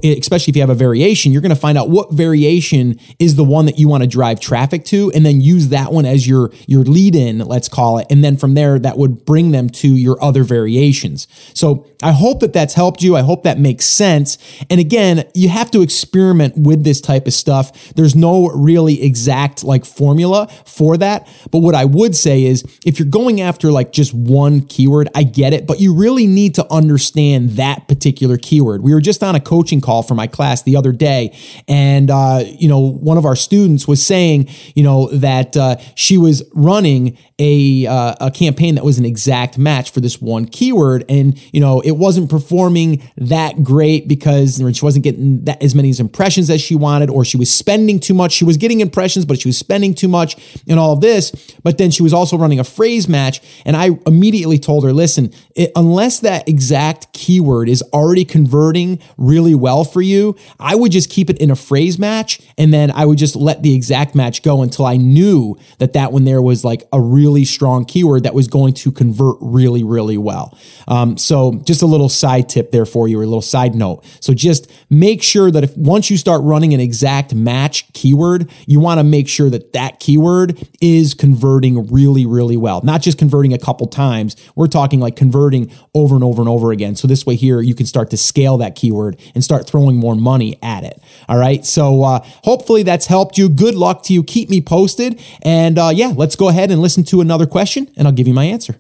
especially 0.04 0.52
if 0.52 0.56
you 0.56 0.62
have 0.62 0.70
a 0.70 0.76
variation, 0.76 1.32
you're 1.32 1.42
going 1.42 1.50
to 1.50 1.56
find 1.56 1.78
out 1.78 1.90
what 1.90 2.12
variation 2.12 3.00
is 3.20 3.36
the 3.36 3.44
one 3.44 3.66
that 3.66 3.78
you 3.78 3.88
want 3.88 4.04
to 4.04 4.08
drive 4.08 4.40
traffic 4.40 4.86
to, 4.86 5.12
and 5.14 5.26
then 5.26 5.42
use 5.42 5.70
that 5.70 5.92
one 5.92 6.06
as 6.06 6.28
your 6.28 6.52
your 6.66 6.84
lead 6.84 7.16
in, 7.16 7.40
let's 7.40 7.70
call 7.70 8.00
it. 8.00 8.08
And 8.10 8.24
then 8.24 8.38
from 8.38 8.54
there, 8.54 8.80
that 8.80 8.98
would 8.98 9.26
bring 9.26 9.52
them 9.52 9.70
to 9.70 9.88
your 9.88 10.22
other 10.24 10.44
variations. 10.44 11.28
So 11.54 11.86
I 12.02 12.12
hope 12.12 12.40
that 12.40 12.54
that's 12.54 12.74
helped 12.74 13.04
you. 13.04 13.16
I 13.16 13.22
hope 13.22 13.44
that 13.44 13.60
makes 13.60 13.86
sense. 13.86 14.38
And 14.70 14.80
again, 14.80 15.30
you 15.34 15.50
have 15.50 15.70
to 15.72 15.82
experiment 15.82 16.58
with 16.58 16.79
avoid 16.80 16.84
this 16.84 17.02
type 17.02 17.28
of 17.28 17.34
stuff. 17.34 17.94
There's 17.96 18.16
no 18.16 18.48
really 18.48 19.04
exact 19.04 19.64
like 19.64 19.86
formula 19.86 20.48
for 20.66 20.98
that. 20.98 21.28
But 21.52 21.60
what 21.60 21.76
I 21.76 21.86
would 21.86 22.16
say 22.16 22.46
is 22.46 22.64
if 22.86 23.00
you're 23.00 23.08
going 23.08 23.42
after 23.42 23.72
like 23.72 23.92
just 23.92 24.14
one 24.14 24.62
keyword, 24.62 25.10
I 25.16 25.24
get 25.24 25.54
it, 25.54 25.68
but 25.68 25.80
you 25.80 25.94
really 25.94 26.28
need 26.28 26.56
to 26.56 26.66
understand 26.72 27.52
that 27.58 27.88
particular 27.88 28.38
keyword. 28.38 28.82
We 28.82 28.94
were 28.94 29.02
just 29.02 29.24
on 29.24 29.36
a 29.36 29.40
coaching 29.40 29.82
call 29.82 30.04
for 30.04 30.16
my 30.16 30.28
class 30.28 30.64
the 30.64 30.76
other 30.76 30.92
day, 30.92 31.36
and 31.68 32.10
uh, 32.10 32.44
you 32.46 32.68
know, 32.68 32.80
one 32.80 33.18
of 33.18 33.26
our 33.26 33.36
students 33.36 33.88
was 33.88 34.06
saying, 34.06 34.50
you 34.76 34.84
know, 34.84 35.10
that 35.10 35.56
uh, 35.58 35.78
she 35.96 36.18
was 36.18 36.44
running 36.54 37.18
a 37.40 37.88
uh, 37.88 38.16
a 38.20 38.32
campaign 38.32 38.76
that 38.76 38.84
was 38.84 39.00
an 39.00 39.06
exact 39.06 39.58
match 39.58 39.92
for 39.92 40.02
this 40.02 40.22
one 40.22 40.46
keyword, 40.46 41.06
and 41.10 41.40
you 41.54 41.62
know, 41.62 41.82
it 41.82 41.98
wasn't 41.98 42.30
performing 42.30 43.02
that 43.18 43.64
great 43.64 44.08
because 44.08 44.62
she 44.74 44.86
wasn't 44.86 45.04
getting 45.04 45.44
that 45.46 45.62
as 45.64 45.76
many 45.76 45.90
impressions 45.98 46.50
as 46.50 46.62
she 46.62 46.69
wanted, 46.76 47.10
or 47.10 47.26
she 47.26 47.38
was 47.38 47.54
spending 47.54 48.00
too 48.00 48.14
much. 48.14 48.32
She 48.32 48.46
was 48.46 48.58
getting 48.58 48.80
impressions, 48.80 49.26
but 49.26 49.40
she 49.40 49.48
was 49.48 49.58
spending 49.58 49.94
too 49.94 50.08
much 50.08 50.36
and 50.68 50.80
all 50.80 50.94
of 50.94 51.02
this. 51.02 51.32
But 51.64 51.78
then 51.78 51.92
she 51.92 52.04
was 52.04 52.14
also 52.14 52.38
running 52.38 52.60
a 52.60 52.64
phrase 52.64 53.08
match, 53.08 53.42
and 53.66 53.76
I 53.76 53.92
immediately 54.06 54.60
told 54.60 54.84
her, 54.84 54.94
listen, 54.94 55.32
it, 55.56 55.72
unless 55.76 56.20
that 56.22 56.48
exact 56.48 57.14
keyword 57.14 57.70
is 57.70 57.82
already 57.94 58.26
converting 58.26 59.00
really 59.18 59.56
well 59.56 59.84
for 59.84 60.02
you, 60.02 60.36
I 60.60 60.76
would 60.76 60.92
just 60.92 61.10
keep 61.10 61.30
it 61.30 61.38
in 61.40 61.52
a 61.52 61.56
phrase 61.56 62.00
match, 62.00 62.40
and 62.58 62.74
then 62.74 62.92
I 62.92 63.06
would 63.06 63.18
just 63.18 63.36
let 63.36 63.64
the 63.64 63.76
exact 63.76 64.16
match 64.16 64.44
go 64.44 64.62
until 64.62 64.86
I 64.86 64.98
knew 64.98 65.58
that 65.78 65.94
that 65.94 66.12
one 66.12 66.24
there 66.24 66.42
was 66.42 66.64
like 66.64 66.84
a 66.92 67.02
really 67.02 67.46
strong 67.46 67.86
keyword 67.86 68.24
that 68.24 68.34
was 68.34 68.48
going 68.48 68.74
to 68.76 68.92
convert 68.92 69.38
really, 69.42 69.84
really 69.84 70.18
well. 70.18 70.58
Um, 70.88 71.18
so 71.18 71.54
just 71.66 71.82
a 71.82 71.86
little 71.86 72.10
side 72.10 72.50
tip 72.50 72.72
there 72.72 72.86
for 72.86 73.08
you, 73.08 73.20
or 73.20 73.24
a 73.24 73.28
little 73.28 73.42
side 73.42 73.76
note. 73.76 74.04
So 74.20 74.34
just 74.34 74.72
make 74.90 75.24
sure 75.24 75.52
that 75.52 75.64
if 75.64 75.76
once 75.78 76.10
you 76.10 76.18
start 76.18 76.42
running 76.44 76.59
an 76.74 76.80
exact 76.80 77.34
match 77.34 77.92
keyword, 77.94 78.50
you 78.68 78.80
want 78.80 79.00
to 79.00 79.04
make 79.04 79.28
sure 79.28 79.50
that 79.50 79.74
that 79.74 80.00
keyword 80.00 80.68
is 80.82 81.14
converting 81.14 81.88
really, 81.88 82.26
really 82.26 82.58
well. 82.58 82.82
Not 82.84 83.02
just 83.02 83.18
converting 83.18 83.54
a 83.54 83.58
couple 83.58 83.88
times. 83.88 84.36
We're 84.56 84.68
talking 84.68 85.00
like 85.00 85.16
converting 85.16 85.72
over 85.94 86.16
and 86.16 86.24
over 86.24 86.42
and 86.42 86.50
over 86.50 86.72
again. 86.72 86.96
So 86.96 87.08
this 87.08 87.26
way 87.26 87.36
here, 87.36 87.62
you 87.62 87.76
can 87.76 87.86
start 87.86 88.10
to 88.12 88.18
scale 88.18 88.58
that 88.58 88.76
keyword 88.76 89.20
and 89.34 89.44
start 89.44 89.68
throwing 89.68 89.98
more 89.98 90.16
money 90.16 90.60
at 90.62 90.84
it. 90.84 91.02
All 91.28 91.38
right. 91.38 91.66
So 91.66 92.04
uh, 92.04 92.20
hopefully 92.44 92.84
that's 92.84 93.08
helped 93.08 93.38
you. 93.38 93.50
Good 93.50 93.76
luck 93.76 94.04
to 94.04 94.14
you. 94.14 94.24
Keep 94.24 94.50
me 94.50 94.62
posted. 94.62 95.22
And 95.42 95.78
uh, 95.78 95.92
yeah, 95.94 96.14
let's 96.16 96.36
go 96.36 96.50
ahead 96.50 96.72
and 96.72 96.82
listen 96.82 97.04
to 97.06 97.22
another 97.22 97.46
question 97.46 97.90
and 97.98 98.08
I'll 98.08 98.14
give 98.14 98.28
you 98.28 98.34
my 98.34 98.46
answer. 98.46 98.76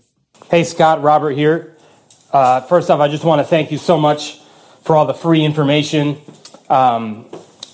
Hey, 0.49 0.63
Scott, 0.63 1.01
Robert 1.01 1.31
here. 1.31 1.75
Uh, 2.31 2.61
first 2.61 2.89
off, 2.89 2.99
I 2.99 3.07
just 3.07 3.23
want 3.23 3.39
to 3.39 3.45
thank 3.45 3.71
you 3.71 3.77
so 3.77 3.97
much 3.97 4.39
for 4.83 4.95
all 4.95 5.05
the 5.05 5.13
free 5.13 5.43
information. 5.43 6.17
Um, 6.69 7.25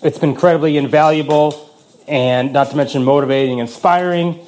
it's 0.05 0.19
been 0.19 0.29
incredibly 0.29 0.77
invaluable 0.77 1.75
and 2.07 2.53
not 2.53 2.69
to 2.69 2.75
mention 2.75 3.03
motivating, 3.03 3.57
inspiring. 3.57 4.39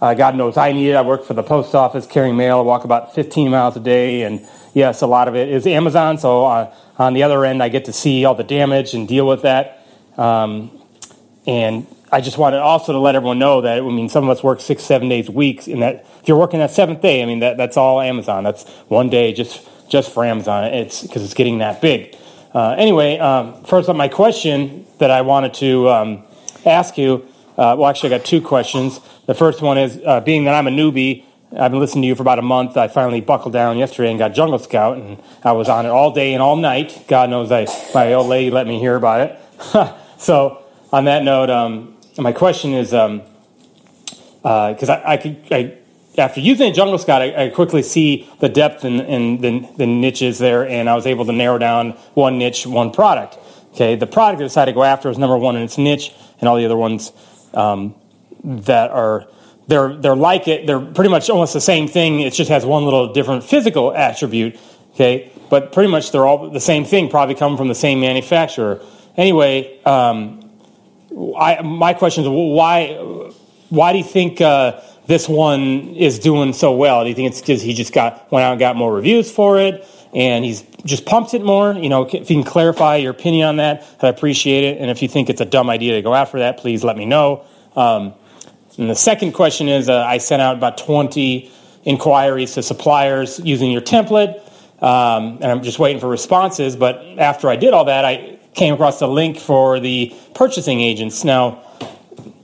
Uh, 0.00 0.14
God 0.14 0.34
knows 0.34 0.56
I 0.56 0.72
need 0.72 0.88
it. 0.88 0.94
I 0.94 1.02
work 1.02 1.24
for 1.24 1.34
the 1.34 1.42
post 1.42 1.74
office 1.74 2.06
carrying 2.06 2.34
mail. 2.34 2.58
I 2.58 2.62
walk 2.62 2.84
about 2.84 3.14
15 3.14 3.50
miles 3.50 3.76
a 3.76 3.80
day, 3.80 4.22
and 4.22 4.46
yes, 4.72 5.02
a 5.02 5.06
lot 5.06 5.28
of 5.28 5.36
it 5.36 5.50
is 5.50 5.66
Amazon. 5.66 6.16
So 6.16 6.46
uh, 6.46 6.74
on 6.96 7.12
the 7.12 7.22
other 7.22 7.44
end, 7.44 7.62
I 7.62 7.68
get 7.68 7.84
to 7.84 7.92
see 7.92 8.24
all 8.24 8.34
the 8.34 8.44
damage 8.44 8.94
and 8.94 9.06
deal 9.06 9.26
with 9.28 9.42
that. 9.42 9.86
Um, 10.16 10.70
and 11.46 11.86
I 12.10 12.22
just 12.22 12.38
wanted 12.38 12.60
also 12.60 12.92
to 12.92 12.98
let 12.98 13.16
everyone 13.16 13.38
know 13.38 13.60
that 13.60 13.78
I 13.78 13.80
mean 13.82 14.08
some 14.08 14.24
of 14.24 14.30
us 14.30 14.42
work 14.42 14.62
six, 14.62 14.84
seven 14.84 15.10
days 15.10 15.28
weeks, 15.28 15.66
and 15.66 15.82
that 15.82 16.06
if 16.22 16.28
you're 16.28 16.38
working 16.38 16.60
that 16.60 16.70
seventh 16.70 17.02
day, 17.02 17.22
I 17.22 17.26
mean 17.26 17.40
that 17.40 17.58
that's 17.58 17.76
all 17.76 18.00
Amazon. 18.00 18.42
That's 18.44 18.66
one 18.88 19.10
day 19.10 19.34
just 19.34 19.68
just 19.90 20.10
for 20.10 20.24
Amazon. 20.24 20.64
It's 20.72 21.02
because 21.02 21.22
it's 21.22 21.34
getting 21.34 21.58
that 21.58 21.82
big. 21.82 22.16
Uh, 22.54 22.76
anyway, 22.78 23.18
um, 23.18 23.64
first 23.64 23.88
up, 23.88 23.96
my 23.96 24.08
question 24.08 24.86
that 24.98 25.10
I 25.10 25.22
wanted 25.22 25.54
to 25.54 25.88
um, 25.88 26.24
ask 26.64 26.96
you. 26.96 27.26
Uh, 27.58 27.76
well, 27.78 27.86
actually, 27.86 28.14
I 28.14 28.18
got 28.18 28.26
two 28.26 28.40
questions. 28.40 29.00
The 29.26 29.34
first 29.34 29.60
one 29.60 29.76
is 29.76 30.00
uh, 30.06 30.20
being 30.20 30.44
that 30.44 30.54
I'm 30.54 30.66
a 30.66 30.70
newbie, 30.70 31.24
I've 31.56 31.70
been 31.70 31.78
listening 31.78 32.02
to 32.02 32.08
you 32.08 32.14
for 32.16 32.22
about 32.22 32.40
a 32.40 32.42
month. 32.42 32.76
I 32.76 32.88
finally 32.88 33.20
buckled 33.20 33.52
down 33.52 33.78
yesterday 33.78 34.10
and 34.10 34.18
got 34.18 34.34
Jungle 34.34 34.58
Scout, 34.58 34.96
and 34.96 35.22
I 35.44 35.52
was 35.52 35.68
on 35.68 35.86
it 35.86 35.90
all 35.90 36.12
day 36.12 36.34
and 36.34 36.42
all 36.42 36.56
night. 36.56 37.04
God 37.06 37.30
knows 37.30 37.52
I, 37.52 37.66
my 37.94 38.12
old 38.12 38.28
lady 38.28 38.50
let 38.50 38.66
me 38.66 38.80
hear 38.80 38.96
about 38.96 39.20
it. 39.20 39.38
so, 40.18 40.64
on 40.92 41.04
that 41.04 41.22
note, 41.22 41.50
um, 41.50 41.96
my 42.18 42.32
question 42.32 42.72
is 42.72 42.90
because 42.90 44.88
uh, 44.88 44.92
I, 44.92 45.12
I, 45.12 45.16
could, 45.16 45.44
I 45.50 45.78
after 46.16 46.40
using 46.40 46.72
Jungle 46.72 46.98
Scout, 46.98 47.22
I, 47.22 47.46
I, 47.46 47.48
quickly 47.48 47.82
see 47.82 48.30
the 48.40 48.48
depth 48.48 48.84
and 48.84 49.40
the, 49.40 49.68
the, 49.76 49.86
niches 49.86 50.38
there, 50.38 50.66
and 50.66 50.88
I 50.88 50.94
was 50.94 51.06
able 51.06 51.24
to 51.24 51.32
narrow 51.32 51.58
down 51.58 51.90
one 52.14 52.38
niche, 52.38 52.66
one 52.66 52.92
product. 52.92 53.36
Okay, 53.72 53.96
the 53.96 54.06
product 54.06 54.40
I 54.40 54.44
decided 54.44 54.72
to 54.72 54.74
go 54.76 54.84
after 54.84 55.10
is 55.10 55.18
number 55.18 55.36
one 55.36 55.56
in 55.56 55.62
its 55.62 55.76
niche, 55.76 56.12
and 56.40 56.48
all 56.48 56.56
the 56.56 56.64
other 56.64 56.76
ones 56.76 57.12
um, 57.52 57.94
that 58.44 58.90
are 58.90 59.26
they're 59.66 59.96
they're 59.96 60.14
like 60.14 60.46
it. 60.46 60.66
They're 60.66 60.80
pretty 60.80 61.10
much 61.10 61.28
almost 61.28 61.52
the 61.52 61.60
same 61.60 61.88
thing. 61.88 62.20
It 62.20 62.32
just 62.32 62.50
has 62.50 62.64
one 62.64 62.84
little 62.84 63.12
different 63.12 63.42
physical 63.42 63.92
attribute. 63.92 64.56
Okay, 64.92 65.32
but 65.50 65.72
pretty 65.72 65.90
much 65.90 66.12
they're 66.12 66.26
all 66.26 66.50
the 66.50 66.60
same 66.60 66.84
thing. 66.84 67.08
Probably 67.08 67.34
come 67.34 67.56
from 67.56 67.66
the 67.66 67.74
same 67.74 68.00
manufacturer. 68.00 68.80
Anyway, 69.16 69.82
um, 69.82 70.48
I, 71.36 71.62
my 71.62 71.94
question 71.94 72.22
is 72.22 72.30
why 72.30 72.94
why 73.70 73.90
do 73.90 73.98
you 73.98 74.04
think? 74.04 74.40
Uh, 74.40 74.80
this 75.06 75.28
one 75.28 75.94
is 75.96 76.18
doing 76.18 76.52
so 76.52 76.72
well? 76.72 77.02
Do 77.02 77.08
you 77.08 77.14
think 77.14 77.30
it's 77.30 77.40
because 77.40 77.60
he 77.60 77.74
just 77.74 77.92
got 77.92 78.30
went 78.32 78.44
out 78.44 78.52
and 78.52 78.58
got 78.58 78.74
more 78.76 78.92
reviews 78.92 79.30
for 79.30 79.58
it, 79.58 79.86
and 80.14 80.44
he's 80.44 80.62
just 80.84 81.04
pumped 81.04 81.34
it 81.34 81.42
more? 81.42 81.74
You 81.74 81.88
know, 81.88 82.04
if 82.04 82.30
you 82.30 82.36
can 82.36 82.44
clarify 82.44 82.96
your 82.96 83.10
opinion 83.10 83.48
on 83.48 83.56
that, 83.56 83.86
I 84.00 84.08
appreciate 84.08 84.64
it. 84.64 84.80
And 84.80 84.90
if 84.90 85.02
you 85.02 85.08
think 85.08 85.28
it's 85.28 85.40
a 85.40 85.44
dumb 85.44 85.68
idea 85.68 85.94
to 85.94 86.02
go 86.02 86.14
after 86.14 86.38
that, 86.38 86.56
please 86.56 86.82
let 86.82 86.96
me 86.96 87.04
know. 87.04 87.44
Um, 87.76 88.14
and 88.78 88.88
the 88.88 88.94
second 88.94 89.32
question 89.32 89.68
is, 89.68 89.88
uh, 89.88 90.04
I 90.04 90.18
sent 90.18 90.40
out 90.40 90.56
about 90.56 90.78
twenty 90.78 91.50
inquiries 91.84 92.54
to 92.54 92.62
suppliers 92.62 93.38
using 93.40 93.70
your 93.70 93.82
template, 93.82 94.40
um, 94.82 95.38
and 95.42 95.44
I'm 95.44 95.62
just 95.62 95.78
waiting 95.78 96.00
for 96.00 96.08
responses. 96.08 96.76
But 96.76 97.02
after 97.18 97.50
I 97.50 97.56
did 97.56 97.74
all 97.74 97.84
that, 97.84 98.04
I 98.04 98.38
came 98.54 98.72
across 98.72 99.00
the 99.00 99.08
link 99.08 99.38
for 99.38 99.80
the 99.80 100.14
purchasing 100.34 100.80
agents. 100.80 101.24
Now. 101.24 101.62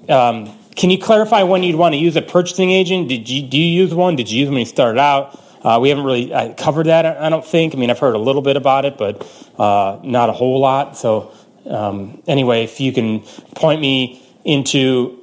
Um, 0.09 0.57
can 0.81 0.89
you 0.89 0.97
clarify 0.97 1.43
when 1.43 1.63
you'd 1.63 1.77
want 1.77 1.93
to 1.93 1.99
use 1.99 2.17
a 2.17 2.23
purchasing 2.23 2.71
agent? 2.71 3.07
Did 3.07 3.29
you 3.29 3.47
do 3.47 3.59
you 3.59 3.83
use 3.83 3.95
one? 3.95 4.17
Did 4.17 4.31
you 4.31 4.39
use 4.39 4.47
them 4.47 4.55
when 4.55 4.61
you 4.61 4.67
started 4.67 4.99
out? 4.99 5.39
Uh, 5.63 5.79
we 5.79 5.91
haven't 5.91 6.05
really 6.05 6.33
uh, 6.33 6.55
covered 6.55 6.87
that. 6.87 7.05
I 7.05 7.29
don't 7.29 7.45
think. 7.45 7.75
I 7.75 7.77
mean, 7.77 7.91
I've 7.91 7.99
heard 7.99 8.15
a 8.15 8.19
little 8.19 8.41
bit 8.41 8.57
about 8.57 8.87
it, 8.87 8.97
but 8.97 9.21
uh, 9.59 10.01
not 10.03 10.31
a 10.31 10.33
whole 10.33 10.59
lot. 10.59 10.97
So 10.97 11.33
um, 11.67 12.23
anyway, 12.27 12.65
if 12.65 12.81
you 12.81 12.95
can 12.95 13.21
point 13.55 13.83
me 13.83 14.23
into 14.43 15.20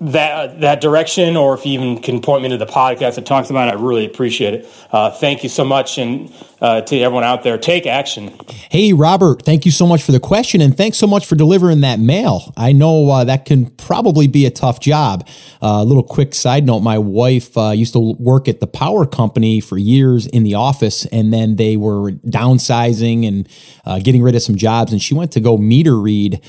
that 0.00 0.60
that 0.60 0.80
direction, 0.80 1.36
or 1.36 1.54
if 1.54 1.66
you 1.66 1.72
even 1.72 2.00
can 2.00 2.20
point 2.20 2.42
me 2.42 2.48
to 2.50 2.56
the 2.56 2.66
podcast 2.66 3.16
that 3.16 3.26
talks 3.26 3.50
about 3.50 3.68
it, 3.68 3.72
I 3.72 3.82
really 3.82 4.06
appreciate 4.06 4.54
it. 4.54 4.68
Uh, 4.92 5.10
thank 5.10 5.42
you 5.42 5.48
so 5.48 5.64
much, 5.64 5.98
and 5.98 6.32
uh, 6.60 6.82
to 6.82 6.98
everyone 7.00 7.24
out 7.24 7.42
there, 7.42 7.58
take 7.58 7.86
action. 7.86 8.32
Hey, 8.70 8.92
Robert, 8.92 9.42
thank 9.42 9.66
you 9.66 9.72
so 9.72 9.86
much 9.86 10.02
for 10.02 10.12
the 10.12 10.20
question, 10.20 10.60
and 10.60 10.76
thanks 10.76 10.98
so 10.98 11.06
much 11.06 11.26
for 11.26 11.34
delivering 11.34 11.80
that 11.80 11.98
mail. 11.98 12.52
I 12.56 12.72
know 12.72 13.10
uh, 13.10 13.24
that 13.24 13.44
can 13.44 13.66
probably 13.70 14.28
be 14.28 14.46
a 14.46 14.50
tough 14.50 14.78
job. 14.78 15.26
Uh, 15.60 15.80
a 15.80 15.84
little 15.84 16.04
quick 16.04 16.32
side 16.32 16.64
note: 16.64 16.80
my 16.80 16.98
wife 16.98 17.58
uh, 17.58 17.70
used 17.70 17.92
to 17.94 18.14
work 18.20 18.46
at 18.46 18.60
the 18.60 18.68
power 18.68 19.04
company 19.04 19.60
for 19.60 19.78
years 19.78 20.26
in 20.26 20.44
the 20.44 20.54
office, 20.54 21.06
and 21.06 21.32
then 21.32 21.56
they 21.56 21.76
were 21.76 22.12
downsizing 22.12 23.26
and 23.26 23.48
uh, 23.84 23.98
getting 23.98 24.22
rid 24.22 24.36
of 24.36 24.42
some 24.42 24.54
jobs, 24.54 24.92
and 24.92 25.02
she 25.02 25.14
went 25.14 25.32
to 25.32 25.40
go 25.40 25.56
meter 25.58 25.98
read 25.98 26.40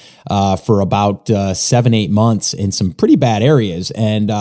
for 0.64 0.82
about 0.82 1.28
seven, 1.58 1.96
eight 1.96 2.12
months 2.12 2.54
in 2.54 2.72
some 2.72 2.92
pretty 2.92 3.16
bad 3.16 3.39
areas, 3.42 3.92
and 3.92 4.32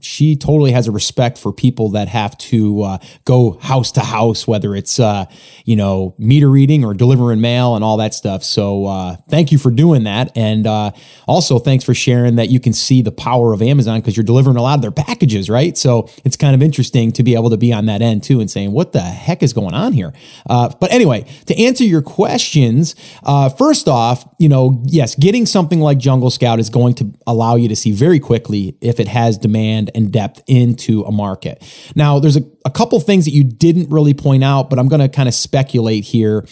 she 0.00 0.36
totally 0.36 0.72
has 0.72 0.86
a 0.88 0.92
respect 0.92 1.38
for 1.38 1.52
people 1.52 1.90
that 1.90 2.08
have 2.08 2.36
to 2.38 2.98
go 3.24 3.58
house 3.62 3.92
to 3.92 4.00
house, 4.00 4.46
whether 4.46 4.74
it's 4.74 5.00
uh, 5.00 5.26
you 5.64 5.76
know, 5.76 6.14
meter 6.18 6.48
reading 6.48 6.84
or 6.84 6.94
delivering 6.94 7.40
mail 7.40 7.74
and 7.74 7.82
all 7.84 7.96
that 7.96 8.14
stuff. 8.14 8.44
So 8.44 8.86
uh, 8.86 9.16
thank 9.28 9.50
you 9.50 9.58
for 9.58 9.70
doing 9.70 10.04
that. 10.04 10.30
And 10.36 10.66
uh, 10.66 10.92
also 11.26 11.58
thanks 11.58 11.84
for 11.84 11.94
sharing 11.94 12.36
that 12.36 12.50
you 12.50 12.60
can 12.60 12.72
see 12.72 13.02
the 13.02 13.12
power 13.12 13.52
of 13.52 13.62
Amazon 13.62 14.00
because 14.00 14.16
you're 14.16 14.24
delivering 14.24 14.56
a 14.56 14.62
lot 14.62 14.74
of 14.74 14.82
their 14.82 14.90
packages, 14.90 15.48
right? 15.48 15.76
So 15.76 16.08
it's 16.24 16.36
kind 16.36 16.54
of 16.54 16.62
interesting 16.62 17.12
to 17.12 17.22
be 17.22 17.34
able 17.34 17.50
to 17.50 17.56
be 17.56 17.72
on 17.72 17.86
that 17.86 18.02
end 18.02 18.22
too 18.22 18.40
and 18.40 18.50
saying, 18.50 18.72
what 18.72 18.92
the 18.92 19.00
heck 19.00 19.42
is 19.42 19.52
going 19.52 19.74
on 19.74 19.92
here? 19.92 20.12
Uh, 20.48 20.68
but 20.80 20.92
anyway, 20.92 21.24
to 21.46 21.58
answer 21.58 21.84
your 21.84 22.02
questions, 22.02 22.94
uh, 23.22 23.48
first 23.48 23.88
off, 23.88 24.28
you 24.38 24.48
know, 24.48 24.82
yes, 24.84 25.14
getting 25.14 25.46
something 25.46 25.80
like 25.80 25.98
Jungle 25.98 26.30
Scout 26.30 26.60
is 26.60 26.68
going 26.68 26.94
to 26.96 27.12
allow 27.26 27.56
you 27.56 27.68
to 27.68 27.76
see 27.76 27.92
very 27.92 28.20
quickly 28.20 28.43
if 28.50 29.00
it 29.00 29.08
has 29.08 29.38
demand 29.38 29.90
and 29.94 30.12
depth 30.12 30.42
into 30.46 31.02
a 31.04 31.12
market. 31.12 31.62
Now, 31.94 32.18
there's 32.18 32.36
a, 32.36 32.42
a 32.64 32.70
couple 32.70 32.98
things 33.00 33.24
that 33.24 33.32
you 33.32 33.44
didn't 33.44 33.90
really 33.90 34.14
point 34.14 34.44
out, 34.44 34.70
but 34.70 34.78
I'm 34.78 34.88
going 34.88 35.00
to 35.00 35.08
kind 35.08 35.28
of 35.28 35.34
speculate 35.34 36.04
here. 36.04 36.46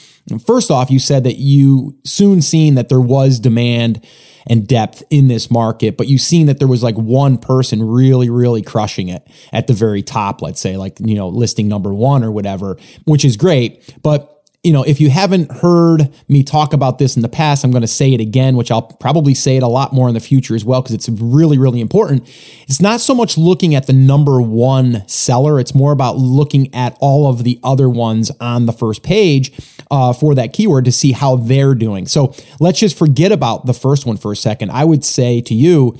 First 0.46 0.70
off, 0.70 0.90
you 0.90 0.98
said 0.98 1.24
that 1.24 1.36
you 1.36 1.98
soon 2.04 2.42
seen 2.42 2.74
that 2.74 2.88
there 2.88 3.00
was 3.00 3.40
demand 3.40 4.04
and 4.46 4.66
depth 4.66 5.02
in 5.10 5.28
this 5.28 5.50
market, 5.50 5.96
but 5.96 6.08
you've 6.08 6.20
seen 6.20 6.46
that 6.46 6.58
there 6.58 6.68
was 6.68 6.82
like 6.82 6.96
one 6.96 7.38
person 7.38 7.82
really, 7.82 8.28
really 8.28 8.62
crushing 8.62 9.08
it 9.08 9.26
at 9.52 9.66
the 9.66 9.72
very 9.72 10.02
top, 10.02 10.42
let's 10.42 10.60
say, 10.60 10.76
like, 10.76 10.98
you 11.00 11.14
know, 11.14 11.28
listing 11.28 11.68
number 11.68 11.94
one 11.94 12.24
or 12.24 12.32
whatever, 12.32 12.76
which 13.04 13.24
is 13.24 13.36
great. 13.36 13.94
But 14.02 14.41
you 14.62 14.72
know, 14.72 14.84
if 14.84 15.00
you 15.00 15.10
haven't 15.10 15.50
heard 15.50 16.08
me 16.28 16.44
talk 16.44 16.72
about 16.72 16.98
this 16.98 17.16
in 17.16 17.22
the 17.22 17.28
past, 17.28 17.64
I'm 17.64 17.72
going 17.72 17.82
to 17.82 17.88
say 17.88 18.14
it 18.14 18.20
again, 18.20 18.56
which 18.56 18.70
I'll 18.70 18.82
probably 18.82 19.34
say 19.34 19.56
it 19.56 19.62
a 19.64 19.68
lot 19.68 19.92
more 19.92 20.06
in 20.06 20.14
the 20.14 20.20
future 20.20 20.54
as 20.54 20.64
well, 20.64 20.80
because 20.80 20.94
it's 20.94 21.08
really, 21.08 21.58
really 21.58 21.80
important. 21.80 22.28
It's 22.68 22.80
not 22.80 23.00
so 23.00 23.12
much 23.12 23.36
looking 23.36 23.74
at 23.74 23.88
the 23.88 23.92
number 23.92 24.40
one 24.40 25.06
seller, 25.08 25.58
it's 25.58 25.74
more 25.74 25.90
about 25.90 26.16
looking 26.16 26.72
at 26.72 26.96
all 27.00 27.28
of 27.28 27.42
the 27.42 27.58
other 27.64 27.90
ones 27.90 28.30
on 28.40 28.66
the 28.66 28.72
first 28.72 29.02
page 29.02 29.52
uh, 29.90 30.12
for 30.12 30.32
that 30.36 30.52
keyword 30.52 30.84
to 30.84 30.92
see 30.92 31.10
how 31.10 31.34
they're 31.34 31.74
doing. 31.74 32.06
So 32.06 32.32
let's 32.60 32.78
just 32.78 32.96
forget 32.96 33.32
about 33.32 33.66
the 33.66 33.74
first 33.74 34.06
one 34.06 34.16
for 34.16 34.30
a 34.30 34.36
second. 34.36 34.70
I 34.70 34.84
would 34.84 35.04
say 35.04 35.40
to 35.40 35.54
you, 35.54 35.98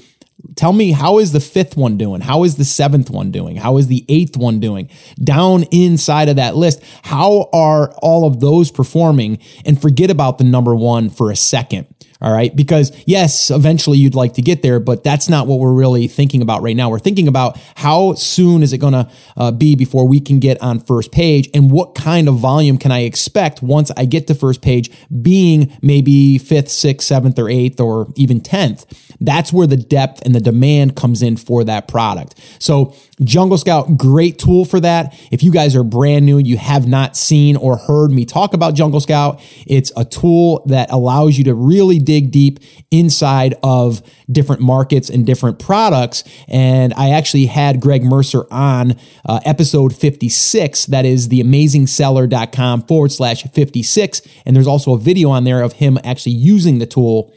Tell 0.57 0.73
me 0.73 0.93
how 0.93 1.19
is 1.19 1.33
the 1.33 1.41
fifth 1.41 1.77
one 1.77 1.97
doing? 1.97 2.21
How 2.21 2.45
is 2.45 2.57
the 2.57 2.65
seventh 2.65 3.11
one 3.11 3.31
doing? 3.31 3.57
How 3.57 3.77
is 3.79 3.87
the 3.87 4.05
eighth 4.09 4.37
one 4.37 4.61
doing? 4.61 4.91
Down 5.23 5.65
inside 5.71 6.29
of 6.29 6.37
that 6.37 6.57
list, 6.57 6.83
how 7.03 7.49
are 7.53 7.93
all 8.03 8.27
of 8.27 8.41
those 8.41 8.71
performing? 8.71 9.39
And 9.65 9.81
forget 9.81 10.11
about 10.11 10.39
the 10.39 10.45
number 10.45 10.75
one 10.75 11.11
for 11.11 11.31
a 11.31 11.37
second. 11.37 11.87
All 12.23 12.33
right. 12.33 12.55
Because 12.55 12.93
yes, 13.05 13.51
eventually 13.51 13.99
you'd 13.99 14.15
like 14.15 14.35
to 14.35 14.43
get 14.43 14.63
there, 14.63 14.79
but 14.79 15.03
that's 15.03 15.29
not 15.29 15.49
what 15.49 15.59
we're 15.59 15.73
really 15.73 16.07
thinking 16.07 16.41
about 16.41 16.63
right 16.63 16.77
now. 16.77 16.89
We're 16.89 17.01
thinking 17.01 17.27
about 17.27 17.59
how 17.75 18.15
soon 18.15 18.63
is 18.63 18.73
it 18.73 18.79
going 18.79 18.93
to 18.93 19.11
uh, 19.37 19.51
be 19.51 19.75
before 19.75 20.07
we 20.07 20.21
can 20.21 20.39
get 20.39 20.63
on 20.63 20.79
first 20.79 21.11
page 21.11 21.51
and 21.53 21.73
what 21.73 21.97
kind 21.97 22.29
of 22.29 22.37
volume 22.37 22.79
can 22.79 22.93
I 22.93 23.01
expect 23.01 23.61
once 23.61 23.91
I 23.97 24.05
get 24.05 24.29
to 24.29 24.37
first 24.37 24.63
page 24.63 24.89
being 25.21 25.77
maybe 25.83 26.39
fifth, 26.39 26.71
sixth, 26.71 27.09
seventh, 27.09 27.41
or 27.41 27.51
eighth, 27.51 27.81
or 27.81 28.07
even 28.15 28.41
10th. 28.41 28.87
That's 29.21 29.53
where 29.53 29.67
the 29.67 29.77
depth 29.77 30.23
and 30.25 30.35
the 30.35 30.41
demand 30.41 30.97
comes 30.97 31.23
in 31.23 31.37
for 31.37 31.65
that 31.65 31.89
product. 31.89 32.41
So 32.59 32.95
Jungle 33.23 33.59
Scout, 33.59 33.97
great 33.97 34.39
tool 34.39 34.65
for 34.65 34.81
that. 34.81 35.17
If 35.31 35.43
you 35.43 35.53
guys 35.53 35.77
are 35.77 35.85
brand 35.85 36.27
new, 36.27 36.39
you 36.39 36.57
have 36.57 36.89
not 36.89 37.17
seen 37.17 37.57
or 37.57 37.77
heard 37.77 38.11
me 38.11 38.25
talk 38.25 38.53
about 38.53 38.75
Jungle 38.75 39.01
Scout, 39.01 39.41
it's 39.67 39.93
a 39.97 40.05
tool 40.05 40.65
that 40.67 40.91
allows 40.91 41.39
you 41.39 41.45
to 41.45 41.55
really 41.55 41.99
dig 42.13 42.31
deep 42.31 42.61
inside 42.91 43.55
of 43.63 44.03
different 44.31 44.61
markets 44.61 45.09
and 45.09 45.25
different 45.25 45.59
products. 45.59 46.25
And 46.47 46.93
I 46.93 47.09
actually 47.09 47.47
had 47.47 47.81
Greg 47.81 48.05
Mercer 48.05 48.45
on 48.51 48.97
uh, 49.25 49.41
episode 49.47 49.97
56. 49.97 50.87
That 50.87 51.07
is 51.07 51.31
theamazingseller.com 51.31 52.83
forward 52.83 53.13
slash 53.13 53.45
56. 53.45 54.21
And 54.45 54.55
there's 54.55 54.67
also 54.67 54.93
a 54.93 54.99
video 54.99 55.31
on 55.31 55.45
there 55.45 55.63
of 55.63 55.73
him 55.75 55.99
actually 56.05 56.33
using 56.33 56.81
the 56.81 56.87
tool 56.87 57.33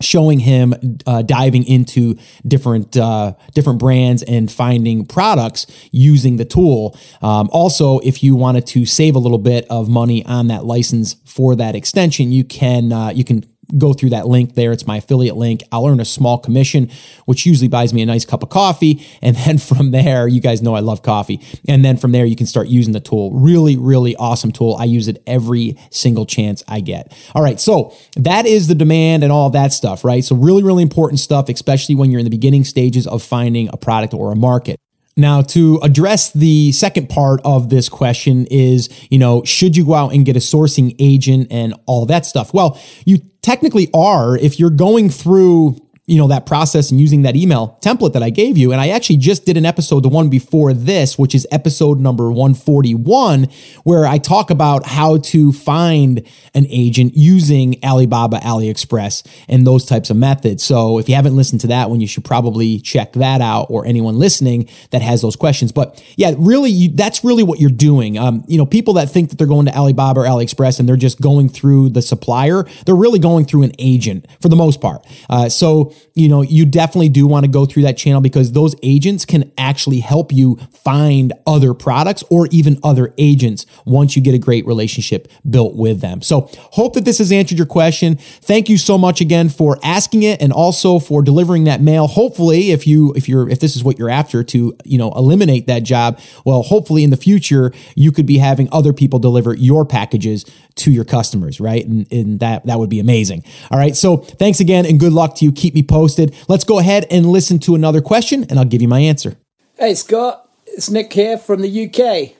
showing 0.00 0.40
him 0.40 0.74
uh, 1.06 1.22
diving 1.22 1.64
into 1.64 2.16
different 2.46 2.96
uh, 2.96 3.34
different 3.54 3.78
brands 3.78 4.22
and 4.24 4.50
finding 4.50 5.06
products 5.06 5.66
using 5.92 6.36
the 6.36 6.44
tool. 6.44 6.98
Um, 7.22 7.48
also, 7.52 8.00
if 8.00 8.22
you 8.22 8.34
wanted 8.34 8.66
to 8.68 8.84
save 8.84 9.14
a 9.14 9.18
little 9.18 9.38
bit 9.38 9.66
of 9.70 9.88
money 9.88 10.24
on 10.26 10.48
that 10.48 10.64
license 10.64 11.14
for 11.24 11.54
that 11.56 11.74
extension, 11.74 12.32
you 12.32 12.44
can 12.44 12.92
uh, 12.92 13.10
you 13.10 13.24
can 13.24 13.44
go 13.76 13.92
through 13.92 14.10
that 14.10 14.26
link 14.26 14.54
there. 14.54 14.72
It's 14.72 14.86
my 14.86 14.98
affiliate 14.98 15.36
link. 15.36 15.62
I'll 15.72 15.86
earn 15.86 16.00
a 16.00 16.04
small 16.04 16.38
commission, 16.38 16.90
which 17.24 17.46
usually 17.46 17.68
buys 17.68 17.94
me 17.94 18.02
a 18.02 18.06
nice 18.06 18.24
cup 18.24 18.42
of 18.42 18.48
coffee. 18.48 19.06
And 19.22 19.36
then 19.36 19.58
from 19.58 19.92
there, 19.92 20.26
you 20.26 20.40
guys 20.40 20.62
know 20.62 20.74
I 20.74 20.80
love 20.80 21.02
coffee. 21.02 21.40
And 21.68 21.84
then 21.84 21.96
from 21.96 22.10
there, 22.12 22.24
you 22.24 22.34
can 22.34 22.46
start 22.46 22.66
using 22.66 22.92
the 22.92 23.00
tool. 23.00 23.30
Really, 23.32 23.76
really 23.76 24.16
awesome 24.16 24.50
tool. 24.50 24.76
I 24.78 24.84
use 24.84 25.06
it 25.06 25.22
every 25.26 25.78
single 25.90 26.26
chance 26.26 26.64
I 26.66 26.80
get. 26.80 27.16
All 27.34 27.42
right. 27.42 27.60
So 27.60 27.94
that 28.16 28.46
is 28.46 28.66
the 28.66 28.74
demand 28.74 29.22
and 29.22 29.32
all 29.32 29.50
that 29.50 29.72
stuff, 29.72 30.04
right? 30.04 30.24
So 30.24 30.34
really, 30.34 30.62
really 30.64 30.82
important 30.82 31.20
stuff, 31.20 31.48
especially 31.48 31.94
when 31.94 32.10
you're 32.10 32.18
in 32.18 32.24
the 32.24 32.30
beginning 32.30 32.64
stages 32.64 33.06
of 33.06 33.22
finding 33.22 33.68
a 33.68 33.76
product 33.76 34.12
or 34.12 34.32
a 34.32 34.36
market. 34.36 34.80
Now, 35.16 35.42
to 35.42 35.78
address 35.82 36.30
the 36.30 36.72
second 36.72 37.08
part 37.08 37.40
of 37.44 37.68
this 37.68 37.88
question 37.88 38.46
is, 38.46 38.88
you 39.10 39.18
know, 39.18 39.42
should 39.44 39.76
you 39.76 39.84
go 39.84 39.94
out 39.94 40.14
and 40.14 40.24
get 40.24 40.36
a 40.36 40.40
sourcing 40.40 40.96
agent 40.98 41.48
and 41.50 41.74
all 41.86 42.06
that 42.06 42.24
stuff? 42.24 42.54
Well, 42.54 42.80
you 43.04 43.18
technically 43.42 43.90
are 43.92 44.36
if 44.36 44.58
you're 44.58 44.70
going 44.70 45.10
through 45.10 45.76
you 46.06 46.18
know 46.18 46.26
that 46.26 46.46
process 46.46 46.90
and 46.90 47.00
using 47.00 47.22
that 47.22 47.36
email 47.36 47.78
template 47.80 48.12
that 48.14 48.24
I 48.24 48.30
gave 48.30 48.58
you. 48.58 48.72
And 48.72 48.80
I 48.80 48.88
actually 48.88 49.18
just 49.18 49.46
did 49.46 49.56
an 49.56 49.64
episode, 49.64 50.02
the 50.02 50.08
one 50.08 50.28
before 50.28 50.74
this, 50.74 51.16
which 51.16 51.32
is 51.32 51.46
episode 51.52 52.00
number 52.00 52.32
141, 52.32 53.44
where 53.84 54.04
I 54.04 54.18
talk 54.18 54.50
about 54.50 54.84
how 54.84 55.18
to 55.18 55.52
find 55.52 56.26
an 56.54 56.66
agent 56.68 57.12
using 57.14 57.76
Alibaba, 57.84 58.38
AliExpress, 58.38 59.24
and 59.48 59.64
those 59.64 59.84
types 59.84 60.10
of 60.10 60.16
methods. 60.16 60.64
So 60.64 60.98
if 60.98 61.08
you 61.08 61.14
haven't 61.14 61.36
listened 61.36 61.60
to 61.60 61.68
that 61.68 61.88
one, 61.88 62.00
you 62.00 62.08
should 62.08 62.24
probably 62.24 62.80
check 62.80 63.12
that 63.12 63.40
out, 63.40 63.68
or 63.70 63.86
anyone 63.86 64.18
listening 64.18 64.68
that 64.90 65.02
has 65.02 65.22
those 65.22 65.36
questions. 65.36 65.70
But 65.70 66.02
yeah, 66.16 66.32
really, 66.36 66.70
you, 66.70 66.90
that's 66.90 67.22
really 67.22 67.44
what 67.44 67.60
you're 67.60 67.70
doing. 67.70 68.18
Um, 68.18 68.44
you 68.48 68.58
know, 68.58 68.66
people 68.66 68.94
that 68.94 69.08
think 69.08 69.30
that 69.30 69.36
they're 69.36 69.46
going 69.46 69.66
to 69.66 69.76
Alibaba 69.76 70.22
or 70.22 70.24
AliExpress 70.24 70.80
and 70.80 70.88
they're 70.88 70.96
just 70.96 71.20
going 71.20 71.48
through 71.48 71.90
the 71.90 72.02
supplier, 72.02 72.64
they're 72.86 72.96
really 72.96 73.20
going 73.20 73.44
through 73.44 73.62
an 73.62 73.72
agent 73.78 74.26
for 74.40 74.48
the 74.48 74.56
most 74.56 74.80
part. 74.80 75.06
Uh, 75.30 75.48
so 75.48 75.91
you 76.14 76.28
know, 76.28 76.42
you 76.42 76.66
definitely 76.66 77.08
do 77.08 77.26
want 77.26 77.44
to 77.44 77.50
go 77.50 77.64
through 77.64 77.82
that 77.82 77.96
channel 77.96 78.20
because 78.20 78.52
those 78.52 78.74
agents 78.82 79.24
can 79.24 79.50
actually 79.56 80.00
help 80.00 80.32
you 80.32 80.56
find 80.72 81.32
other 81.46 81.74
products 81.74 82.22
or 82.30 82.48
even 82.50 82.78
other 82.82 83.14
agents 83.18 83.66
once 83.84 84.16
you 84.16 84.22
get 84.22 84.34
a 84.34 84.38
great 84.38 84.66
relationship 84.66 85.28
built 85.48 85.74
with 85.74 86.00
them. 86.00 86.22
So, 86.22 86.48
hope 86.72 86.94
that 86.94 87.04
this 87.04 87.18
has 87.18 87.32
answered 87.32 87.58
your 87.58 87.66
question. 87.66 88.16
Thank 88.16 88.68
you 88.68 88.78
so 88.78 88.98
much 88.98 89.20
again 89.20 89.48
for 89.48 89.78
asking 89.82 90.22
it 90.22 90.42
and 90.42 90.52
also 90.52 90.98
for 90.98 91.22
delivering 91.22 91.64
that 91.64 91.80
mail. 91.80 92.06
Hopefully, 92.06 92.70
if 92.70 92.86
you 92.86 93.12
if 93.14 93.28
you're 93.28 93.48
if 93.48 93.60
this 93.60 93.76
is 93.76 93.84
what 93.84 93.98
you're 93.98 94.10
after 94.10 94.42
to, 94.44 94.76
you 94.84 94.98
know, 94.98 95.12
eliminate 95.12 95.66
that 95.66 95.82
job, 95.82 96.20
well, 96.44 96.62
hopefully 96.62 97.04
in 97.04 97.10
the 97.10 97.16
future 97.16 97.72
you 97.94 98.12
could 98.12 98.26
be 98.26 98.38
having 98.38 98.68
other 98.72 98.92
people 98.92 99.18
deliver 99.18 99.54
your 99.54 99.84
packages 99.84 100.44
to 100.74 100.90
your 100.90 101.04
customers, 101.04 101.60
right? 101.60 101.86
And, 101.86 102.10
and 102.12 102.40
that 102.40 102.66
that 102.66 102.78
would 102.78 102.90
be 102.90 103.00
amazing. 103.00 103.44
All 103.70 103.78
right. 103.78 103.96
So, 103.96 104.16
thanks 104.16 104.60
again 104.60 104.86
and 104.86 104.98
good 104.98 105.12
luck 105.12 105.36
to 105.36 105.44
you. 105.44 105.52
Keep 105.52 105.74
me 105.74 105.81
posted. 105.82 106.34
Let's 106.48 106.64
go 106.64 106.78
ahead 106.78 107.06
and 107.10 107.26
listen 107.26 107.58
to 107.60 107.74
another 107.74 108.00
question 108.00 108.44
and 108.48 108.58
I'll 108.58 108.64
give 108.64 108.82
you 108.82 108.88
my 108.88 109.00
answer. 109.00 109.36
Hey, 109.78 109.94
Scott. 109.94 110.48
It's 110.66 110.88
Nick 110.88 111.12
here 111.12 111.36
from 111.36 111.60
the 111.60 111.86
UK. 111.86 112.32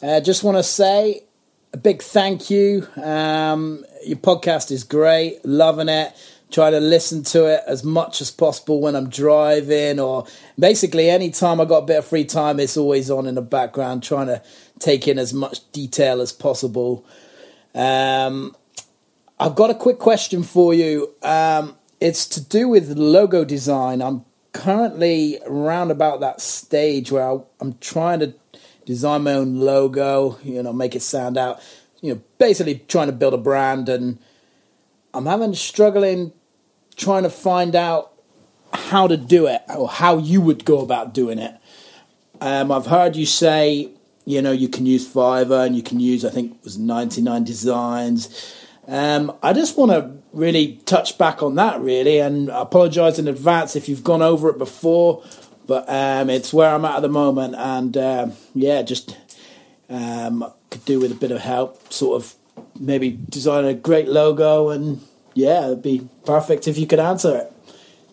Uh, 0.00 0.20
just 0.20 0.44
want 0.44 0.56
to 0.58 0.62
say 0.62 1.24
a 1.72 1.76
big 1.76 2.02
thank 2.02 2.50
you. 2.50 2.86
Um, 2.96 3.84
your 4.04 4.18
podcast 4.18 4.70
is 4.70 4.84
great, 4.84 5.44
loving 5.44 5.88
it. 5.88 6.14
Try 6.50 6.70
to 6.70 6.78
listen 6.80 7.24
to 7.24 7.46
it 7.46 7.62
as 7.66 7.84
much 7.84 8.20
as 8.20 8.30
possible 8.30 8.80
when 8.80 8.94
I'm 8.94 9.10
driving, 9.10 9.98
or 9.98 10.26
basically 10.58 11.10
anytime 11.10 11.60
I 11.60 11.64
got 11.64 11.82
a 11.82 11.86
bit 11.86 11.98
of 11.98 12.06
free 12.06 12.24
time, 12.24 12.60
it's 12.60 12.76
always 12.76 13.10
on 13.10 13.26
in 13.26 13.34
the 13.34 13.42
background, 13.42 14.02
trying 14.02 14.28
to 14.28 14.40
take 14.78 15.08
in 15.08 15.18
as 15.18 15.34
much 15.34 15.70
detail 15.72 16.20
as 16.20 16.32
possible. 16.32 17.04
Um, 17.74 18.56
I've 19.38 19.54
got 19.54 19.70
a 19.70 19.74
quick 19.74 19.98
question 19.98 20.42
for 20.42 20.72
you. 20.72 21.12
Um, 21.22 21.76
it's 22.00 22.26
to 22.28 22.40
do 22.40 22.68
with 22.68 22.96
logo 22.96 23.44
design. 23.44 24.00
I'm 24.02 24.24
currently 24.52 25.38
around 25.46 25.90
about 25.90 26.20
that 26.20 26.40
stage 26.40 27.12
where 27.12 27.40
I'm 27.60 27.78
trying 27.80 28.20
to 28.20 28.34
design 28.84 29.24
my 29.24 29.34
own 29.34 29.60
logo, 29.60 30.38
you 30.42 30.62
know, 30.62 30.72
make 30.72 30.96
it 30.96 31.02
stand 31.02 31.36
out, 31.36 31.60
you 32.00 32.14
know, 32.14 32.20
basically 32.38 32.82
trying 32.88 33.08
to 33.08 33.12
build 33.12 33.34
a 33.34 33.38
brand. 33.38 33.88
And 33.88 34.18
I'm 35.12 35.26
having 35.26 35.54
struggling 35.54 36.32
trying 36.96 37.22
to 37.22 37.30
find 37.30 37.74
out 37.76 38.12
how 38.72 39.06
to 39.06 39.16
do 39.16 39.46
it 39.46 39.62
or 39.74 39.88
how 39.88 40.18
you 40.18 40.40
would 40.40 40.64
go 40.64 40.80
about 40.80 41.14
doing 41.14 41.38
it. 41.38 41.54
Um, 42.40 42.70
I've 42.70 42.86
heard 42.86 43.16
you 43.16 43.26
say, 43.26 43.90
you 44.24 44.42
know, 44.42 44.52
you 44.52 44.68
can 44.68 44.84
use 44.84 45.10
Fiverr 45.10 45.66
and 45.66 45.74
you 45.74 45.82
can 45.82 46.00
use, 46.00 46.24
I 46.24 46.30
think 46.30 46.56
it 46.56 46.64
was 46.64 46.78
99 46.78 47.44
Designs. 47.44 48.54
Um, 48.88 49.36
I 49.42 49.52
just 49.52 49.76
want 49.76 49.92
to 49.92 50.10
really 50.32 50.80
touch 50.86 51.18
back 51.18 51.42
on 51.42 51.56
that, 51.56 51.78
really, 51.80 52.18
and 52.18 52.48
apologise 52.48 53.18
in 53.18 53.28
advance 53.28 53.76
if 53.76 53.86
you've 53.86 54.02
gone 54.02 54.22
over 54.22 54.48
it 54.48 54.56
before, 54.56 55.22
but 55.66 55.86
um, 55.88 56.30
it's 56.30 56.54
where 56.54 56.74
I'm 56.74 56.86
at 56.86 56.96
at 56.96 57.02
the 57.02 57.08
moment, 57.08 57.54
and 57.54 57.96
uh, 57.96 58.28
yeah, 58.54 58.80
just 58.80 59.14
um, 59.90 60.50
could 60.70 60.86
do 60.86 61.00
with 61.00 61.12
a 61.12 61.16
bit 61.16 61.30
of 61.30 61.42
help, 61.42 61.92
sort 61.92 62.22
of 62.22 62.34
maybe 62.80 63.18
design 63.28 63.66
a 63.66 63.74
great 63.74 64.08
logo, 64.08 64.70
and 64.70 65.02
yeah, 65.34 65.66
it'd 65.66 65.82
be 65.82 66.08
perfect 66.24 66.66
if 66.66 66.78
you 66.78 66.86
could 66.86 66.98
answer 66.98 67.36
it. 67.36 67.52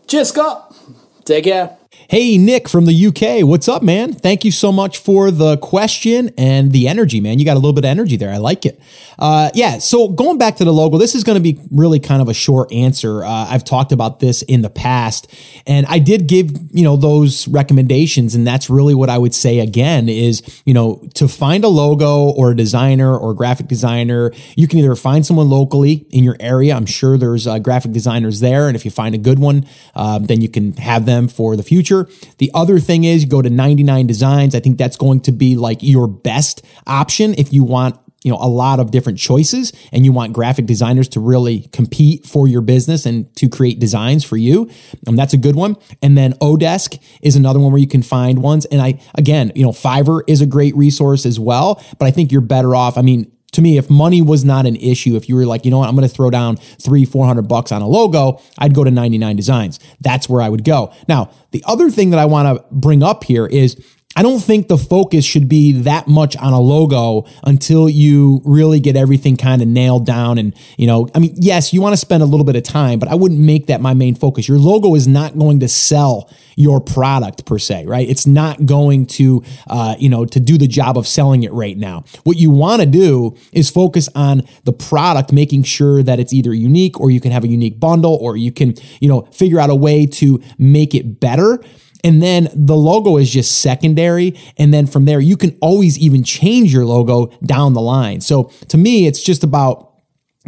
Cheers, 0.08 0.30
Scott. 0.30 0.76
Take 1.24 1.46
care. 1.46 1.78
Hey, 1.92 2.38
Nick 2.38 2.68
from 2.68 2.86
the 2.86 3.08
UK. 3.08 3.48
What's 3.48 3.68
up, 3.68 3.82
man? 3.84 4.14
Thank 4.14 4.46
you 4.46 4.52
so 4.52 4.72
much 4.72 4.98
for 4.98 5.32
the 5.32 5.58
question 5.58 6.32
and 6.38 6.72
the 6.72 6.88
energy, 6.88 7.20
man. 7.20 7.40
You 7.40 7.46
got 7.46 7.54
a 7.54 7.60
little 7.60 7.74
bit 7.74 7.84
of 7.84 7.90
energy 7.90 8.16
there. 8.16 8.32
I 8.32 8.38
like 8.38 8.66
it. 8.66 8.80
Uh, 9.18 9.50
yeah, 9.54 9.78
so 9.80 10.08
going 10.08 10.38
back 10.38 10.56
to 10.58 10.66
the 10.66 10.74
logo, 10.74 10.98
this 10.98 11.16
is 11.16 11.24
going 11.24 11.36
to 11.36 11.42
be 11.42 11.60
really 11.72 12.00
kind 12.00 12.22
of 12.22 12.30
a 12.30 12.34
short 12.34 12.72
answer. 12.72 13.24
Uh, 13.24 13.48
I've 13.50 13.64
talked 13.64 13.92
about 13.92 14.20
this 14.20 14.42
in 14.44 14.62
the 14.62 14.70
past, 14.70 15.32
and 15.66 15.86
I 15.88 16.00
did 16.00 16.28
give, 16.28 16.52
you 16.72 16.84
know, 16.84 16.96
those 16.96 17.48
recommendations, 17.48 18.36
and 18.36 18.46
that's 18.46 18.70
really 18.70 18.94
what 18.94 19.10
I 19.10 19.18
would 19.18 19.34
say 19.34 19.60
again 19.60 20.10
is, 20.10 20.42
you 20.66 20.74
know, 20.74 21.02
to 21.16 21.28
find 21.28 21.64
a 21.64 21.70
logo 21.70 22.30
or 22.32 22.52
a 22.52 22.56
designer 22.56 23.18
or 23.18 23.32
a 23.32 23.36
graphic 23.36 23.68
designer, 23.68 24.32
you 24.56 24.68
can 24.68 24.80
either 24.80 24.96
find 24.96 25.26
someone 25.26 25.50
locally 25.50 26.06
in 26.12 26.24
your 26.24 26.38
area. 26.40 26.76
I'm 26.76 26.86
sure 26.86 27.18
there's 27.18 27.48
uh, 27.48 27.60
graphic 27.60 27.92
designers 27.94 28.40
there, 28.42 28.68
and 28.68 28.76
if 28.76 28.86
you 28.86 28.92
find 28.92 29.16
a 29.16 29.20
good 29.20 29.40
one, 29.40 29.66
um, 29.96 30.26
then 30.26 30.42
you 30.42 30.50
can 30.50 30.74
have 30.74 31.06
them 31.06 31.28
for 31.28 31.56
the 31.56 31.64
future 31.64 31.85
future. 31.86 32.10
The 32.38 32.52
other 32.54 32.80
thing 32.80 33.04
is 33.04 33.24
you 33.24 33.30
go 33.30 33.42
to 33.42 33.50
99 33.50 34.08
Designs. 34.08 34.56
I 34.56 34.60
think 34.60 34.78
that's 34.78 34.98
going 34.98 35.22
to 35.22 35.32
be 35.32 35.56
like 35.56 35.80
your 35.82 36.08
best 36.08 36.66
option 36.88 37.36
if 37.38 37.54
you 37.54 37.64
want 37.64 38.00
you 38.24 38.32
know 38.32 38.38
a 38.42 38.50
lot 38.50 38.80
of 38.80 38.90
different 38.90 39.20
choices 39.20 39.72
and 39.92 40.04
you 40.04 40.12
want 40.12 40.34
graphic 40.34 40.66
designers 40.66 41.08
to 41.10 41.20
really 41.20 41.62
compete 41.72 42.26
for 42.26 42.48
your 42.48 42.62
business 42.62 43.06
and 43.06 43.34
to 43.36 43.48
create 43.48 43.78
designs 43.78 44.24
for 44.24 44.36
you 44.36 44.68
um, 45.06 45.16
that's 45.16 45.34
a 45.34 45.38
good 45.38 45.56
one 45.56 45.76
and 46.02 46.18
then 46.18 46.34
odesk 46.34 47.00
is 47.22 47.36
another 47.36 47.60
one 47.60 47.72
where 47.72 47.80
you 47.80 47.88
can 47.88 48.02
find 48.02 48.42
ones 48.42 48.66
and 48.66 48.82
i 48.82 49.00
again 49.14 49.52
you 49.54 49.64
know 49.64 49.70
fiverr 49.70 50.24
is 50.28 50.42
a 50.42 50.46
great 50.48 50.76
resource 50.76 51.24
as 51.24 51.40
well 51.40 51.80
but 52.00 52.08
i 52.08 52.12
think 52.12 52.32
you're 52.32 52.42
better 52.42 52.74
off 52.74 52.98
i 52.98 53.02
mean 53.04 53.32
to 53.56 53.62
me, 53.62 53.78
if 53.78 53.90
money 53.90 54.22
was 54.22 54.46
not 54.46 54.66
an 54.66 54.76
issue, 54.76 55.16
if 55.16 55.28
you 55.28 55.36
were 55.36 55.46
like, 55.46 55.66
you 55.66 55.72
know 55.72 55.80
what, 55.80 55.90
I'm 55.90 55.96
going 55.96 56.08
to 56.08 56.14
throw 56.14 56.30
down 56.30 56.58
three, 56.58 57.06
400 57.06 57.44
bucks 57.44 57.72
on 57.72 57.82
a 57.82 57.88
logo, 57.88 58.42
I'd 58.58 58.76
go 58.76 58.84
to 58.84 58.92
99 58.92 59.36
Designs. 59.36 59.80
That's 60.02 60.30
where 60.30 60.42
I 60.42 60.50
would 60.50 60.64
go. 60.64 60.94
Now, 61.08 61.32
the 61.52 61.64
other 61.66 61.90
thing 61.90 62.12
that 62.12 62.20
I 62.20 62.26
want 62.26 62.58
to 62.58 62.66
bring 62.72 63.02
up 63.02 63.24
here 63.24 63.46
is 63.46 63.76
I 64.18 64.22
don't 64.22 64.40
think 64.40 64.70
the 64.70 64.78
focus 64.78 65.26
should 65.26 65.50
be 65.50 65.74
that 65.74 66.08
much 66.08 66.38
on 66.38 66.54
a 66.54 66.60
logo 66.60 67.26
until 67.44 67.90
you 67.90 68.42
really 68.46 68.80
get 68.80 68.96
everything 68.96 69.36
kind 69.36 69.62
of 69.62 69.68
nailed 69.68 70.06
down. 70.06 70.38
And, 70.38 70.56
you 70.78 70.88
know, 70.88 71.10
I 71.14 71.20
mean, 71.20 71.34
yes, 71.36 71.74
you 71.74 71.82
want 71.82 71.94
to 71.94 71.98
spend 71.98 72.24
a 72.24 72.26
little 72.26 72.46
bit 72.46 72.56
of 72.56 72.64
time, 72.64 72.98
but 72.98 73.10
I 73.10 73.16
wouldn't 73.16 73.42
make 73.42 73.68
that 73.68 73.82
my 73.82 73.94
main 73.94 74.16
focus. 74.16 74.48
Your 74.48 74.58
logo 74.58 74.96
is 74.96 75.06
not 75.06 75.38
going 75.38 75.60
to 75.60 75.68
sell 75.68 76.30
your 76.56 76.80
product 76.80 77.46
per 77.46 77.60
se, 77.60 77.86
right? 77.86 78.08
It's 78.08 78.26
not 78.26 78.66
going 78.66 79.06
to, 79.08 79.44
uh, 79.68 79.96
you 80.00 80.08
know, 80.08 80.26
to 80.26 80.40
do 80.40 80.58
the 80.58 80.68
job 80.68 80.98
of 80.98 81.06
selling 81.06 81.44
it 81.44 81.52
right 81.52 81.78
now. 81.78 82.06
What 82.24 82.38
you 82.38 82.50
want 82.50 82.82
to 82.82 82.88
do 82.88 83.36
is 83.52 83.70
focus 83.70 84.08
on 84.16 84.44
the 84.64 84.72
product, 84.72 85.34
making 85.34 85.64
sure 85.64 86.02
that 86.02 86.22
it's 86.22 86.32
either 86.32 86.54
unique 86.54 87.02
or 87.02 87.12
you 87.12 87.20
can 87.20 87.32
have 87.32 87.44
a 87.44 87.50
unique 87.50 87.82
bundle 87.82 88.18
or 88.22 88.38
you 88.38 88.54
can, 88.54 88.76
you 89.02 89.10
know, 89.10 89.24
figure 89.34 89.60
out 89.60 89.70
a 89.70 89.76
way 89.76 90.06
to 90.06 90.42
make 90.58 90.96
it 90.96 91.20
better 91.20 91.62
and 92.06 92.22
then 92.22 92.50
the 92.54 92.76
logo 92.76 93.18
is 93.18 93.32
just 93.32 93.62
secondary. 93.62 94.38
And 94.60 94.72
then 94.72 94.86
from 94.86 95.06
there, 95.06 95.20
you 95.20 95.36
can 95.36 95.58
always 95.60 95.98
even 95.98 96.24
change 96.24 96.72
your 96.72 96.86
logo 96.86 97.36
down 97.44 97.74
the 97.74 97.82
line. 97.82 98.22
So 98.22 98.52
to 98.68 98.78
me, 98.78 99.08
it's 99.08 99.24
just 99.24 99.44
about 99.44 99.95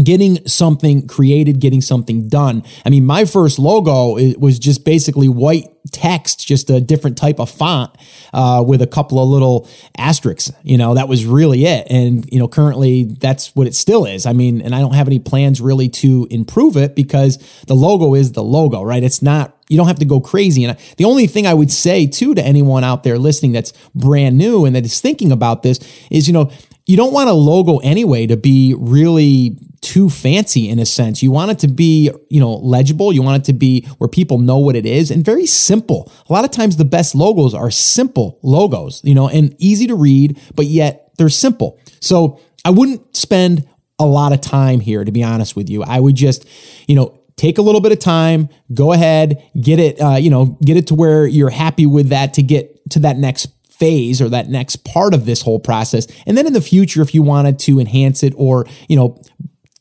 getting 0.03 0.45
something 0.47 1.07
created, 1.07 1.59
getting 1.59 1.81
something 1.81 2.27
done. 2.27 2.63
I 2.85 2.89
mean, 2.89 3.05
my 3.05 3.25
first 3.25 3.59
logo 3.59 4.15
was 4.37 4.59
just 4.59 4.85
basically 4.85 5.27
white 5.27 5.69
text, 5.91 6.45
just 6.45 6.69
a 6.69 6.79
different 6.79 7.17
type 7.17 7.39
of 7.39 7.49
font 7.49 7.91
uh, 8.33 8.63
with 8.65 8.81
a 8.81 8.87
couple 8.87 9.19
of 9.19 9.27
little 9.27 9.67
asterisks. 9.97 10.51
You 10.63 10.77
know, 10.77 10.93
that 10.93 11.07
was 11.07 11.25
really 11.25 11.65
it. 11.65 11.87
And, 11.89 12.27
you 12.31 12.39
know, 12.39 12.47
currently 12.47 13.05
that's 13.05 13.55
what 13.55 13.67
it 13.67 13.75
still 13.75 14.05
is. 14.05 14.25
I 14.25 14.33
mean, 14.33 14.61
and 14.61 14.75
I 14.75 14.79
don't 14.79 14.93
have 14.93 15.07
any 15.07 15.19
plans 15.19 15.61
really 15.61 15.89
to 15.89 16.27
improve 16.29 16.77
it 16.77 16.95
because 16.95 17.37
the 17.67 17.75
logo 17.75 18.13
is 18.13 18.33
the 18.33 18.43
logo, 18.43 18.83
right? 18.83 19.03
It's 19.03 19.21
not 19.21 19.53
you 19.69 19.75
don't 19.75 19.87
have 19.87 19.99
to 19.99 20.05
go 20.05 20.21
crazy. 20.21 20.63
And 20.63 20.77
the 20.95 21.03
only 21.03 21.27
thing 21.27 21.45
I 21.45 21.53
would 21.53 21.71
say 21.71 22.07
too 22.07 22.33
to 22.35 22.41
anyone 22.41 22.85
out 22.85 23.03
there 23.03 23.17
listening 23.17 23.51
that's 23.51 23.73
brand 23.93 24.37
new 24.37 24.63
and 24.63 24.73
that 24.75 24.85
is 24.85 25.01
thinking 25.01 25.29
about 25.29 25.61
this 25.61 25.79
is, 26.09 26.25
you 26.27 26.33
know, 26.33 26.49
you 26.87 26.95
don't 26.95 27.13
want 27.13 27.29
a 27.29 27.33
logo 27.33 27.77
anyway 27.79 28.25
to 28.27 28.37
be 28.37 28.73
really 28.77 29.57
too 29.81 30.09
fancy 30.09 30.69
in 30.69 30.79
a 30.79 30.85
sense. 30.85 31.21
You 31.21 31.31
want 31.31 31.51
it 31.51 31.59
to 31.59 31.67
be, 31.67 32.09
you 32.29 32.39
know, 32.39 32.55
legible. 32.55 33.11
You 33.13 33.21
want 33.21 33.43
it 33.43 33.45
to 33.47 33.53
be 33.53 33.85
where 33.97 34.07
people 34.07 34.39
know 34.39 34.57
what 34.57 34.75
it 34.75 34.85
is 34.85 35.11
and 35.11 35.23
very 35.23 35.45
simple. 35.45 36.11
A 36.29 36.33
lot 36.33 36.45
of 36.45 36.51
times 36.51 36.77
the 36.77 36.85
best 36.85 37.13
logos 37.13 37.53
are 37.53 37.69
simple 37.69 38.39
logos, 38.41 39.01
you 39.03 39.13
know, 39.13 39.27
and 39.27 39.53
easy 39.59 39.85
to 39.87 39.95
read, 39.95 40.39
but 40.55 40.65
yet 40.65 41.11
they're 41.17 41.29
simple. 41.29 41.79
So 41.99 42.39
I 42.63 42.69
wouldn't 42.69 43.15
spend 43.15 43.67
a 43.99 44.05
lot 44.05 44.31
of 44.31 44.41
time 44.41 44.79
here, 44.79 45.03
to 45.03 45.11
be 45.11 45.23
honest 45.23 45.55
with 45.55 45.69
you. 45.69 45.83
I 45.83 45.99
would 45.99 46.15
just, 46.15 46.47
you 46.87 46.95
know, 46.95 47.19
take 47.35 47.57
a 47.57 47.61
little 47.61 47.81
bit 47.81 47.91
of 47.91 47.99
time, 47.99 48.49
go 48.73 48.93
ahead, 48.93 49.43
get 49.59 49.79
it, 49.79 50.01
uh, 50.01 50.15
you 50.15 50.29
know, 50.29 50.57
get 50.63 50.77
it 50.77 50.87
to 50.87 50.95
where 50.95 51.27
you're 51.27 51.49
happy 51.49 51.85
with 51.85 52.09
that 52.09 52.33
to 52.35 52.43
get 52.43 52.89
to 52.91 52.99
that 52.99 53.17
next 53.17 53.47
phase 53.77 54.21
or 54.21 54.29
that 54.29 54.49
next 54.49 54.77
part 54.83 55.13
of 55.13 55.25
this 55.25 55.41
whole 55.41 55.59
process. 55.59 56.07
And 56.25 56.37
then 56.37 56.47
in 56.47 56.53
the 56.53 56.61
future, 56.61 57.01
if 57.01 57.13
you 57.13 57.21
wanted 57.21 57.59
to 57.59 57.79
enhance 57.79 58.23
it 58.23 58.33
or, 58.35 58.65
you 58.87 58.95
know, 58.95 59.21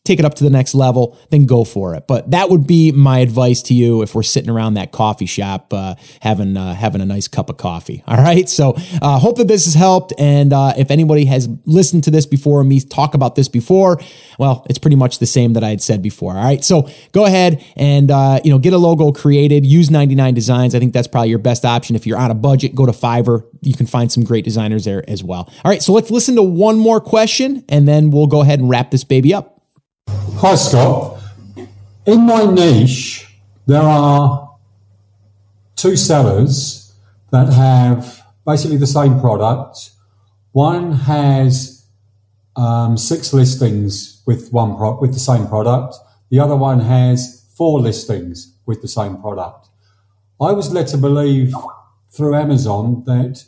take 0.07 0.19
it 0.19 0.25
up 0.25 0.35
to 0.35 0.45
the 0.45 0.51
next 0.51 0.75
level, 0.75 1.19
then 1.31 1.47
go 1.47 1.64
for 1.64 1.95
it. 1.95 2.07
But 2.07 2.31
that 2.31 2.49
would 2.51 2.66
be 2.66 2.92
my 2.92 3.19
advice 3.19 3.62
to 3.62 3.75
you 3.75 4.03
if 4.03 4.14
we're 4.14 4.23
sitting 4.23 4.51
around 4.51 4.75
that 4.75 4.92
coffee 4.92 5.27
shop 5.27 5.73
uh, 5.73 5.97
having 6.21 6.57
uh, 6.57 6.75
having 6.75 7.01
a 7.01 7.07
nice 7.07 7.29
cup 7.29 7.51
of 7.51 7.57
coffee. 7.57 8.03
All 8.09 8.16
right. 8.16 8.49
So 8.49 8.75
uh, 9.03 9.19
hope 9.19 9.37
that 9.37 9.49
this 9.49 9.64
has 9.64 9.75
helped. 9.75 10.12
And 10.19 10.53
uh, 10.53 10.75
if 10.77 10.90
anybody 10.90 11.27
has 11.27 11.49
listened 11.64 12.05
to 12.05 12.11
this 12.11 12.27
before, 12.27 12.62
me 12.64 12.81
talk 12.81 13.14
about 13.14 13.35
this 13.35 13.49
before, 13.49 14.01
well, 14.38 14.64
it's 14.69 14.79
pretty 14.79 14.97
much 14.97 15.19
the 15.19 15.27
same 15.27 15.55
that 15.55 15.64
I 15.64 15.71
had 15.71 15.83
said 15.83 16.03
before. 16.03 16.37
All 16.37 16.45
right. 16.45 16.62
So 16.62 16.88
go 17.12 17.25
ahead 17.25 17.64
and 17.77 18.11
uh, 18.11 18.40
you 18.45 18.51
know 18.51 18.59
get 18.59 18.73
a 18.73 18.79
logo 18.79 19.12
created. 19.12 19.66
Use 19.66 19.90
99 19.90 20.35
Designs. 20.35 20.75
I 20.75 20.79
think 20.79 20.92
that's 20.92 21.09
probably 21.09 21.31
your 21.31 21.38
best 21.38 21.64
option. 21.64 21.97
If 21.97 22.07
you're 22.07 22.19
on 22.19 22.31
a 22.31 22.35
budget, 22.35 22.75
go 22.75 22.87
to 22.87 22.92
Fiverr. 22.92 23.45
You 23.62 23.75
can 23.75 23.87
find 23.87 24.11
some 24.11 24.25
great 24.25 24.45
designers 24.45 24.85
there 24.85 25.09
as 25.09 25.25
well. 25.25 25.51
All 25.64 25.71
right. 25.71 25.83
So 25.83 25.92
let's 25.92 26.11
listen 26.11 26.37
to 26.37 26.42
one 26.42 26.79
more 26.79 27.01
question, 27.01 27.64
and 27.69 27.88
then 27.88 28.11
we'll 28.11 28.27
go 28.27 28.42
ahead 28.42 28.61
and 28.61 28.69
wrap 28.69 28.90
this 28.90 29.05
baby 29.05 29.35
up. 29.35 29.56
Hi, 30.38 30.55
Scott. 30.55 31.19
In 32.05 32.27
my 32.27 32.45
niche, 32.45 33.27
there 33.66 33.81
are 33.81 34.55
two 35.75 35.97
sellers 35.97 36.92
that 37.33 37.53
have 37.53 38.23
basically 38.47 38.77
the 38.77 38.87
same 38.87 39.19
product. 39.19 39.92
One 40.53 40.92
has 40.92 41.87
um, 42.55 42.99
six 42.99 43.33
listings 43.33 44.23
with 44.27 44.53
one 44.53 44.77
pro- 44.77 45.01
with 45.01 45.14
the 45.14 45.19
same 45.19 45.49
product. 45.49 45.97
The 46.31 46.38
other 46.38 46.55
one 46.55 46.81
has 46.81 47.47
four 47.57 47.81
listings 47.81 48.53
with 48.66 48.83
the 48.83 48.88
same 48.88 49.16
product. 49.16 49.69
I 50.38 50.53
was 50.53 50.71
led 50.71 50.87
to 50.88 50.99
believe 50.99 51.55
through 52.11 52.37
Amazon 52.37 53.03
that 53.07 53.47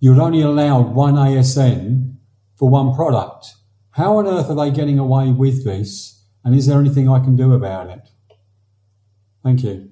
you're 0.00 0.20
only 0.20 0.40
allowed 0.40 0.94
one 0.94 1.16
ASIN 1.16 2.14
for 2.56 2.70
one 2.70 2.94
product. 2.96 3.54
How 4.00 4.16
on 4.16 4.26
earth 4.26 4.48
are 4.48 4.54
they 4.54 4.70
getting 4.70 4.98
away 4.98 5.30
with 5.30 5.62
this? 5.62 6.24
And 6.42 6.54
is 6.54 6.66
there 6.66 6.80
anything 6.80 7.06
I 7.06 7.18
can 7.18 7.36
do 7.36 7.52
about 7.52 7.90
it? 7.90 8.08
Thank 9.44 9.62
you. 9.62 9.89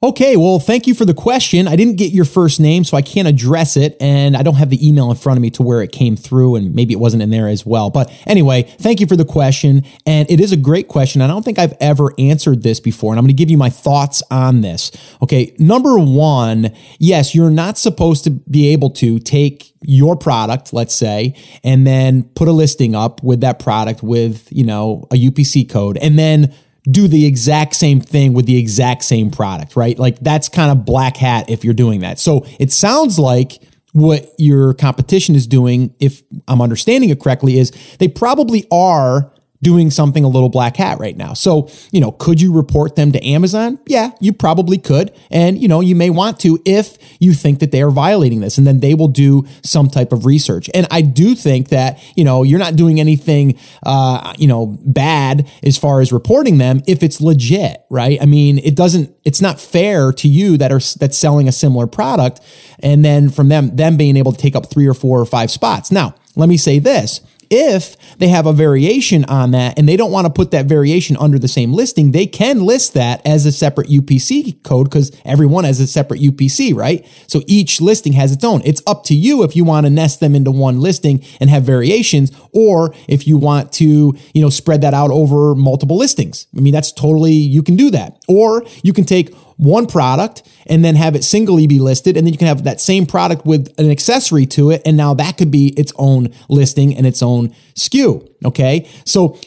Okay, 0.00 0.36
well, 0.36 0.60
thank 0.60 0.86
you 0.86 0.94
for 0.94 1.04
the 1.04 1.12
question. 1.12 1.66
I 1.66 1.74
didn't 1.74 1.96
get 1.96 2.12
your 2.12 2.24
first 2.24 2.60
name, 2.60 2.84
so 2.84 2.96
I 2.96 3.02
can't 3.02 3.26
address 3.26 3.76
it, 3.76 3.96
and 4.00 4.36
I 4.36 4.44
don't 4.44 4.54
have 4.54 4.70
the 4.70 4.86
email 4.86 5.10
in 5.10 5.16
front 5.16 5.38
of 5.38 5.42
me 5.42 5.50
to 5.50 5.64
where 5.64 5.82
it 5.82 5.90
came 5.90 6.14
through, 6.14 6.54
and 6.54 6.72
maybe 6.72 6.94
it 6.94 7.00
wasn't 7.00 7.24
in 7.24 7.30
there 7.30 7.48
as 7.48 7.66
well. 7.66 7.90
But 7.90 8.08
anyway, 8.24 8.62
thank 8.62 9.00
you 9.00 9.08
for 9.08 9.16
the 9.16 9.24
question, 9.24 9.82
and 10.06 10.30
it 10.30 10.38
is 10.38 10.52
a 10.52 10.56
great 10.56 10.86
question. 10.86 11.20
I 11.20 11.26
don't 11.26 11.44
think 11.44 11.58
I've 11.58 11.76
ever 11.80 12.12
answered 12.16 12.62
this 12.62 12.78
before, 12.78 13.12
and 13.12 13.18
I'm 13.18 13.24
going 13.24 13.34
to 13.34 13.40
give 13.40 13.50
you 13.50 13.56
my 13.56 13.70
thoughts 13.70 14.22
on 14.30 14.60
this. 14.60 14.92
Okay, 15.20 15.56
number 15.58 15.98
one, 15.98 16.72
yes, 17.00 17.34
you're 17.34 17.50
not 17.50 17.76
supposed 17.76 18.22
to 18.22 18.30
be 18.30 18.68
able 18.68 18.90
to 18.90 19.18
take 19.18 19.74
your 19.82 20.14
product, 20.14 20.72
let's 20.72 20.94
say, 20.94 21.34
and 21.64 21.84
then 21.84 22.22
put 22.22 22.46
a 22.46 22.52
listing 22.52 22.94
up 22.94 23.20
with 23.24 23.40
that 23.40 23.58
product 23.58 24.04
with, 24.04 24.46
you 24.52 24.64
know, 24.64 25.08
a 25.10 25.16
UPC 25.16 25.68
code, 25.68 25.98
and 25.98 26.16
then 26.16 26.54
do 26.90 27.08
the 27.08 27.26
exact 27.26 27.74
same 27.74 28.00
thing 28.00 28.32
with 28.32 28.46
the 28.46 28.58
exact 28.58 29.04
same 29.04 29.30
product, 29.30 29.76
right? 29.76 29.98
Like 29.98 30.18
that's 30.20 30.48
kind 30.48 30.70
of 30.70 30.84
black 30.84 31.16
hat 31.16 31.50
if 31.50 31.64
you're 31.64 31.74
doing 31.74 32.00
that. 32.00 32.18
So 32.18 32.46
it 32.58 32.72
sounds 32.72 33.18
like 33.18 33.60
what 33.92 34.32
your 34.38 34.74
competition 34.74 35.34
is 35.34 35.46
doing, 35.46 35.94
if 35.98 36.22
I'm 36.46 36.60
understanding 36.60 37.10
it 37.10 37.20
correctly, 37.20 37.58
is 37.58 37.72
they 37.98 38.08
probably 38.08 38.66
are 38.70 39.32
doing 39.62 39.90
something 39.90 40.24
a 40.24 40.28
little 40.28 40.48
black 40.48 40.76
hat 40.76 40.98
right 40.98 41.16
now. 41.16 41.32
So, 41.32 41.68
you 41.90 42.00
know, 42.00 42.12
could 42.12 42.40
you 42.40 42.52
report 42.52 42.96
them 42.96 43.12
to 43.12 43.24
Amazon? 43.26 43.78
Yeah, 43.86 44.12
you 44.20 44.32
probably 44.32 44.78
could. 44.78 45.12
And, 45.30 45.60
you 45.60 45.66
know, 45.66 45.80
you 45.80 45.96
may 45.96 46.10
want 46.10 46.38
to 46.40 46.60
if 46.64 46.97
you 47.18 47.32
think 47.32 47.58
that 47.60 47.72
they 47.72 47.82
are 47.82 47.90
violating 47.90 48.40
this 48.40 48.58
and 48.58 48.66
then 48.66 48.80
they 48.80 48.94
will 48.94 49.08
do 49.08 49.46
some 49.62 49.88
type 49.88 50.12
of 50.12 50.26
research. 50.26 50.70
And 50.74 50.86
I 50.90 51.00
do 51.02 51.34
think 51.34 51.68
that, 51.68 52.02
you 52.16 52.24
know, 52.24 52.42
you're 52.42 52.58
not 52.58 52.76
doing 52.76 53.00
anything, 53.00 53.58
uh, 53.84 54.34
you 54.38 54.46
know, 54.46 54.78
bad 54.84 55.48
as 55.62 55.76
far 55.76 56.00
as 56.00 56.12
reporting 56.12 56.58
them 56.58 56.82
if 56.86 57.02
it's 57.02 57.20
legit, 57.20 57.84
right? 57.90 58.20
I 58.20 58.26
mean, 58.26 58.58
it 58.58 58.76
doesn't, 58.76 59.14
it's 59.24 59.40
not 59.40 59.60
fair 59.60 60.12
to 60.12 60.28
you 60.28 60.56
that 60.58 60.72
are, 60.72 60.80
that's 60.98 61.16
selling 61.16 61.48
a 61.48 61.52
similar 61.52 61.86
product. 61.86 62.40
And 62.80 63.04
then 63.04 63.30
from 63.30 63.48
them, 63.48 63.74
them 63.76 63.96
being 63.96 64.16
able 64.16 64.32
to 64.32 64.38
take 64.38 64.56
up 64.56 64.70
three 64.70 64.86
or 64.86 64.94
four 64.94 65.20
or 65.20 65.26
five 65.26 65.50
spots. 65.50 65.90
Now, 65.90 66.14
let 66.36 66.48
me 66.48 66.56
say 66.56 66.78
this 66.78 67.20
if 67.50 67.96
they 68.18 68.28
have 68.28 68.46
a 68.46 68.52
variation 68.52 69.24
on 69.26 69.52
that 69.52 69.78
and 69.78 69.88
they 69.88 69.96
don't 69.96 70.12
want 70.12 70.26
to 70.26 70.32
put 70.32 70.50
that 70.50 70.66
variation 70.66 71.16
under 71.18 71.38
the 71.38 71.48
same 71.48 71.72
listing, 71.72 72.12
they 72.12 72.26
can 72.26 72.64
list 72.64 72.94
that 72.94 73.24
as 73.26 73.46
a 73.46 73.52
separate 73.52 73.88
UPC 73.88 74.62
code 74.62 74.88
because 74.88 75.10
everyone 75.24 75.64
has 75.64 75.80
a 75.80 75.86
separate 75.86 76.20
UPC, 76.20 76.74
right? 76.74 77.06
So 77.26 77.42
each 77.46 77.80
listing 77.80 78.12
has 78.14 78.32
its 78.32 78.44
own. 78.44 78.62
It's 78.64 78.82
up 78.86 79.04
to 79.04 79.14
you 79.14 79.42
if 79.42 79.56
you 79.56 79.64
want 79.64 79.86
to 79.86 79.90
nest 79.90 80.20
them 80.20 80.34
into 80.34 80.50
one 80.50 80.80
listing 80.80 81.24
and 81.40 81.50
have 81.50 81.62
variations 81.64 82.32
or 82.52 82.94
if 83.08 83.26
you 83.26 83.36
want 83.36 83.72
to, 83.72 84.16
you 84.34 84.42
know, 84.42 84.50
spread 84.50 84.82
that 84.82 84.94
out 84.94 85.10
over 85.10 85.54
multiple 85.54 85.96
listings. 85.96 86.46
I 86.56 86.60
mean, 86.60 86.72
that's 86.72 86.92
totally, 86.92 87.32
you 87.32 87.62
can 87.62 87.76
do 87.76 87.90
that. 87.90 88.22
Or 88.28 88.64
you 88.82 88.92
can 88.92 89.04
take 89.04 89.34
one 89.58 89.86
product 89.86 90.42
and 90.66 90.84
then 90.84 90.94
have 90.94 91.14
it 91.14 91.24
singly 91.24 91.66
be 91.66 91.78
listed. 91.78 92.16
And 92.16 92.26
then 92.26 92.32
you 92.32 92.38
can 92.38 92.46
have 92.46 92.64
that 92.64 92.80
same 92.80 93.04
product 93.04 93.44
with 93.44 93.74
an 93.78 93.90
accessory 93.90 94.46
to 94.46 94.70
it. 94.70 94.80
And 94.86 94.96
now 94.96 95.14
that 95.14 95.36
could 95.36 95.50
be 95.50 95.68
its 95.76 95.92
own 95.96 96.32
listing 96.48 96.96
and 96.96 97.06
its 97.06 97.22
own 97.22 97.50
SKU. 97.74 98.26
Okay. 98.44 98.88
So 99.04 99.38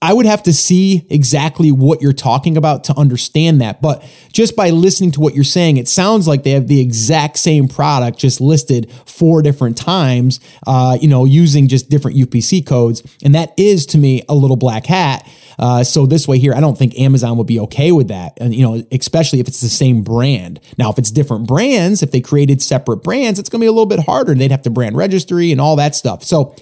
I 0.00 0.12
would 0.12 0.26
have 0.26 0.44
to 0.44 0.52
see 0.52 1.06
exactly 1.10 1.72
what 1.72 2.00
you're 2.00 2.12
talking 2.12 2.56
about 2.56 2.84
to 2.84 2.96
understand 2.96 3.60
that. 3.60 3.82
But 3.82 4.04
just 4.32 4.54
by 4.54 4.70
listening 4.70 5.10
to 5.12 5.20
what 5.20 5.34
you're 5.34 5.42
saying, 5.42 5.76
it 5.76 5.88
sounds 5.88 6.28
like 6.28 6.44
they 6.44 6.52
have 6.52 6.68
the 6.68 6.80
exact 6.80 7.38
same 7.38 7.66
product 7.66 8.16
just 8.16 8.40
listed 8.40 8.92
four 9.06 9.42
different 9.42 9.76
times, 9.76 10.38
uh, 10.68 10.96
you 11.00 11.08
know, 11.08 11.24
using 11.24 11.66
just 11.66 11.90
different 11.90 12.16
UPC 12.16 12.64
codes. 12.64 13.02
And 13.24 13.34
that 13.34 13.52
is 13.56 13.86
to 13.86 13.98
me 13.98 14.22
a 14.28 14.36
little 14.36 14.56
black 14.56 14.86
hat. 14.86 15.28
Uh, 15.58 15.82
so 15.82 16.06
this 16.06 16.28
way 16.28 16.38
here, 16.38 16.54
I 16.54 16.60
don't 16.60 16.78
think 16.78 16.96
Amazon 16.96 17.36
would 17.36 17.48
be 17.48 17.58
okay 17.58 17.90
with 17.90 18.06
that. 18.06 18.38
And, 18.40 18.54
you 18.54 18.62
know, 18.62 18.80
especially 18.92 19.40
if 19.40 19.48
it's 19.48 19.60
the 19.60 19.68
same 19.68 20.02
brand. 20.02 20.60
Now, 20.78 20.90
if 20.90 20.98
it's 20.98 21.10
different 21.10 21.48
brands, 21.48 22.04
if 22.04 22.12
they 22.12 22.20
created 22.20 22.62
separate 22.62 22.98
brands, 22.98 23.40
it's 23.40 23.48
going 23.48 23.58
to 23.58 23.64
be 23.64 23.68
a 23.68 23.72
little 23.72 23.86
bit 23.86 24.04
harder. 24.04 24.32
They'd 24.36 24.52
have 24.52 24.62
to 24.62 24.70
brand 24.70 24.96
registry 24.96 25.50
and 25.50 25.60
all 25.60 25.74
that 25.74 25.96
stuff. 25.96 26.22
So, 26.22 26.54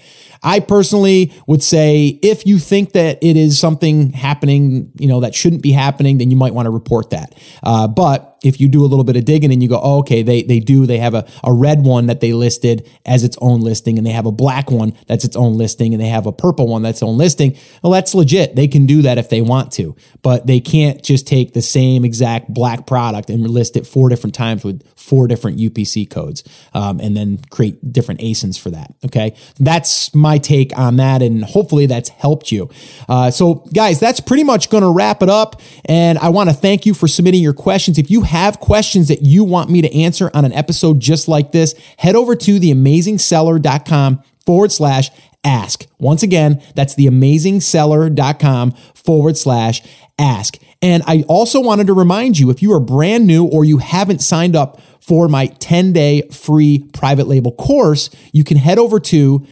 I 0.46 0.61
personally 0.61 1.32
would 1.48 1.62
say 1.62 2.20
if 2.22 2.46
you 2.46 2.61
think 2.61 2.92
that 2.92 3.18
it 3.20 3.37
is 3.37 3.59
something 3.59 4.12
happening, 4.12 4.92
you 4.96 5.09
know, 5.09 5.20
that 5.20 5.35
shouldn't 5.35 5.61
be 5.61 5.72
happening, 5.72 6.18
then 6.18 6.30
you 6.30 6.37
might 6.37 6.54
want 6.54 6.66
to 6.66 6.70
report 6.70 7.11
that. 7.11 7.35
Uh, 7.64 7.88
but 7.88 8.37
if 8.46 8.61
you 8.61 8.68
do 8.68 8.85
a 8.85 8.87
little 8.87 9.04
bit 9.04 9.16
of 9.16 9.24
digging 9.24 9.52
and 9.52 9.62
you 9.62 9.68
go, 9.68 9.80
oh, 9.82 9.98
okay, 9.98 10.22
they 10.22 10.42
they 10.42 10.61
do, 10.61 10.87
they 10.87 10.98
have 10.98 11.14
a, 11.14 11.26
a 11.42 11.52
red 11.52 11.82
one 11.82 12.06
that 12.06 12.20
they 12.20 12.32
listed 12.32 12.88
as 13.04 13.24
its 13.24 13.37
own 13.40 13.61
listing, 13.61 13.98
and 13.98 14.06
they 14.06 14.12
have 14.12 14.26
a 14.26 14.32
black 14.32 14.70
one 14.70 14.92
that's 15.06 15.24
its 15.24 15.37
own 15.37 15.54
listing, 15.54 15.92
and 15.92 16.00
they 16.00 16.09
have 16.09 16.26
a 16.26 16.32
purple 16.32 16.68
one 16.68 16.82
that's 16.82 17.02
own 17.02 17.18
listing. 17.18 17.56
Well, 17.82 17.92
that's 17.92 18.14
legit. 18.14 18.54
They 18.54 18.68
can 18.68 18.87
do 18.87 19.02
that 19.02 19.18
if 19.18 19.28
they 19.28 19.40
want 19.40 19.72
to, 19.72 19.96
but 20.22 20.46
they 20.46 20.61
can't 20.61 21.02
just 21.02 21.26
take 21.26 21.54
the 21.54 21.62
same 21.62 22.04
exact 22.04 22.52
black 22.52 22.87
product 22.87 23.30
and 23.30 23.48
list 23.48 23.76
it 23.76 23.87
four 23.87 24.09
different 24.09 24.35
times 24.35 24.64
with 24.64 24.87
four 24.96 25.26
different 25.26 25.59
UPC 25.59 26.09
codes, 26.09 26.44
um, 26.74 27.00
and 27.00 27.16
then 27.16 27.38
create 27.50 27.92
different 27.92 28.20
ASINs 28.20 28.59
for 28.59 28.70
that. 28.70 28.94
Okay, 29.04 29.35
that's 29.59 30.14
my 30.14 30.36
take 30.38 30.77
on 30.79 30.96
that, 30.96 31.22
and 31.22 31.44
hopefully 31.44 31.87
that's 31.87 32.09
helped 32.09 32.53
you. 32.53 32.70
Uh, 33.09 33.31
so, 33.31 33.66
guys, 33.75 34.01
that's 34.01 34.20
pretty 34.20 34.44
much 34.44 34.70
going 34.70 34.83
to 34.83 34.90
wrap 34.90 35.22
it 35.22 35.29
up, 35.29 35.61
and 35.85 36.18
I 36.18 36.29
want 36.29 36.51
to 36.51 36.55
thank 36.55 36.87
you 36.87 36.94
for 36.94 37.09
submitting 37.09 37.42
your 37.42 37.55
questions. 37.55 37.99
If 37.99 38.11
you 38.11 38.22
have 38.22 38.61
questions 38.61 39.09
that 39.09 39.22
you 39.22 39.44
want 39.44 39.70
me 39.70 39.83
to 39.83 39.94
answer 39.94 40.31
on 40.35 40.44
an 40.44 40.53
episode 40.53 41.01
just 41.01 41.29
like 41.29 41.53
this, 41.53 41.75
head 41.99 42.16
over 42.16 42.37
to 42.37 42.61
theamazingseller.com 42.61 44.22
forward 44.44 44.72
slash 44.72 45.11
ask. 45.44 45.87
Once 45.99 46.22
again, 46.22 46.62
that's 46.75 46.94
theamazingseller.com 46.96 48.72
forward 48.94 49.37
slash 49.37 49.83
ask. 50.18 50.59
And 50.83 51.03
I 51.07 51.25
also 51.29 51.61
wanted 51.61 51.87
to 51.87 51.94
remind 51.94 52.38
you 52.38 52.51
if 52.51 52.62
you 52.62 52.72
are 52.72 52.81
brand 52.81 53.27
new 53.27 53.46
or 53.46 53.64
you 53.64 53.79
haven't 53.79 54.20
signed 54.20 54.55
up 54.55 54.81
for 55.07 55.29
my 55.29 55.47
10 55.47 55.92
day 55.92 56.23
free 56.33 56.81
private 56.92 57.29
label 57.29 57.53
course, 57.53 58.11
you 58.33 58.42
can 58.42 58.57
head 58.57 58.79
over 58.79 58.99
to 58.99 59.47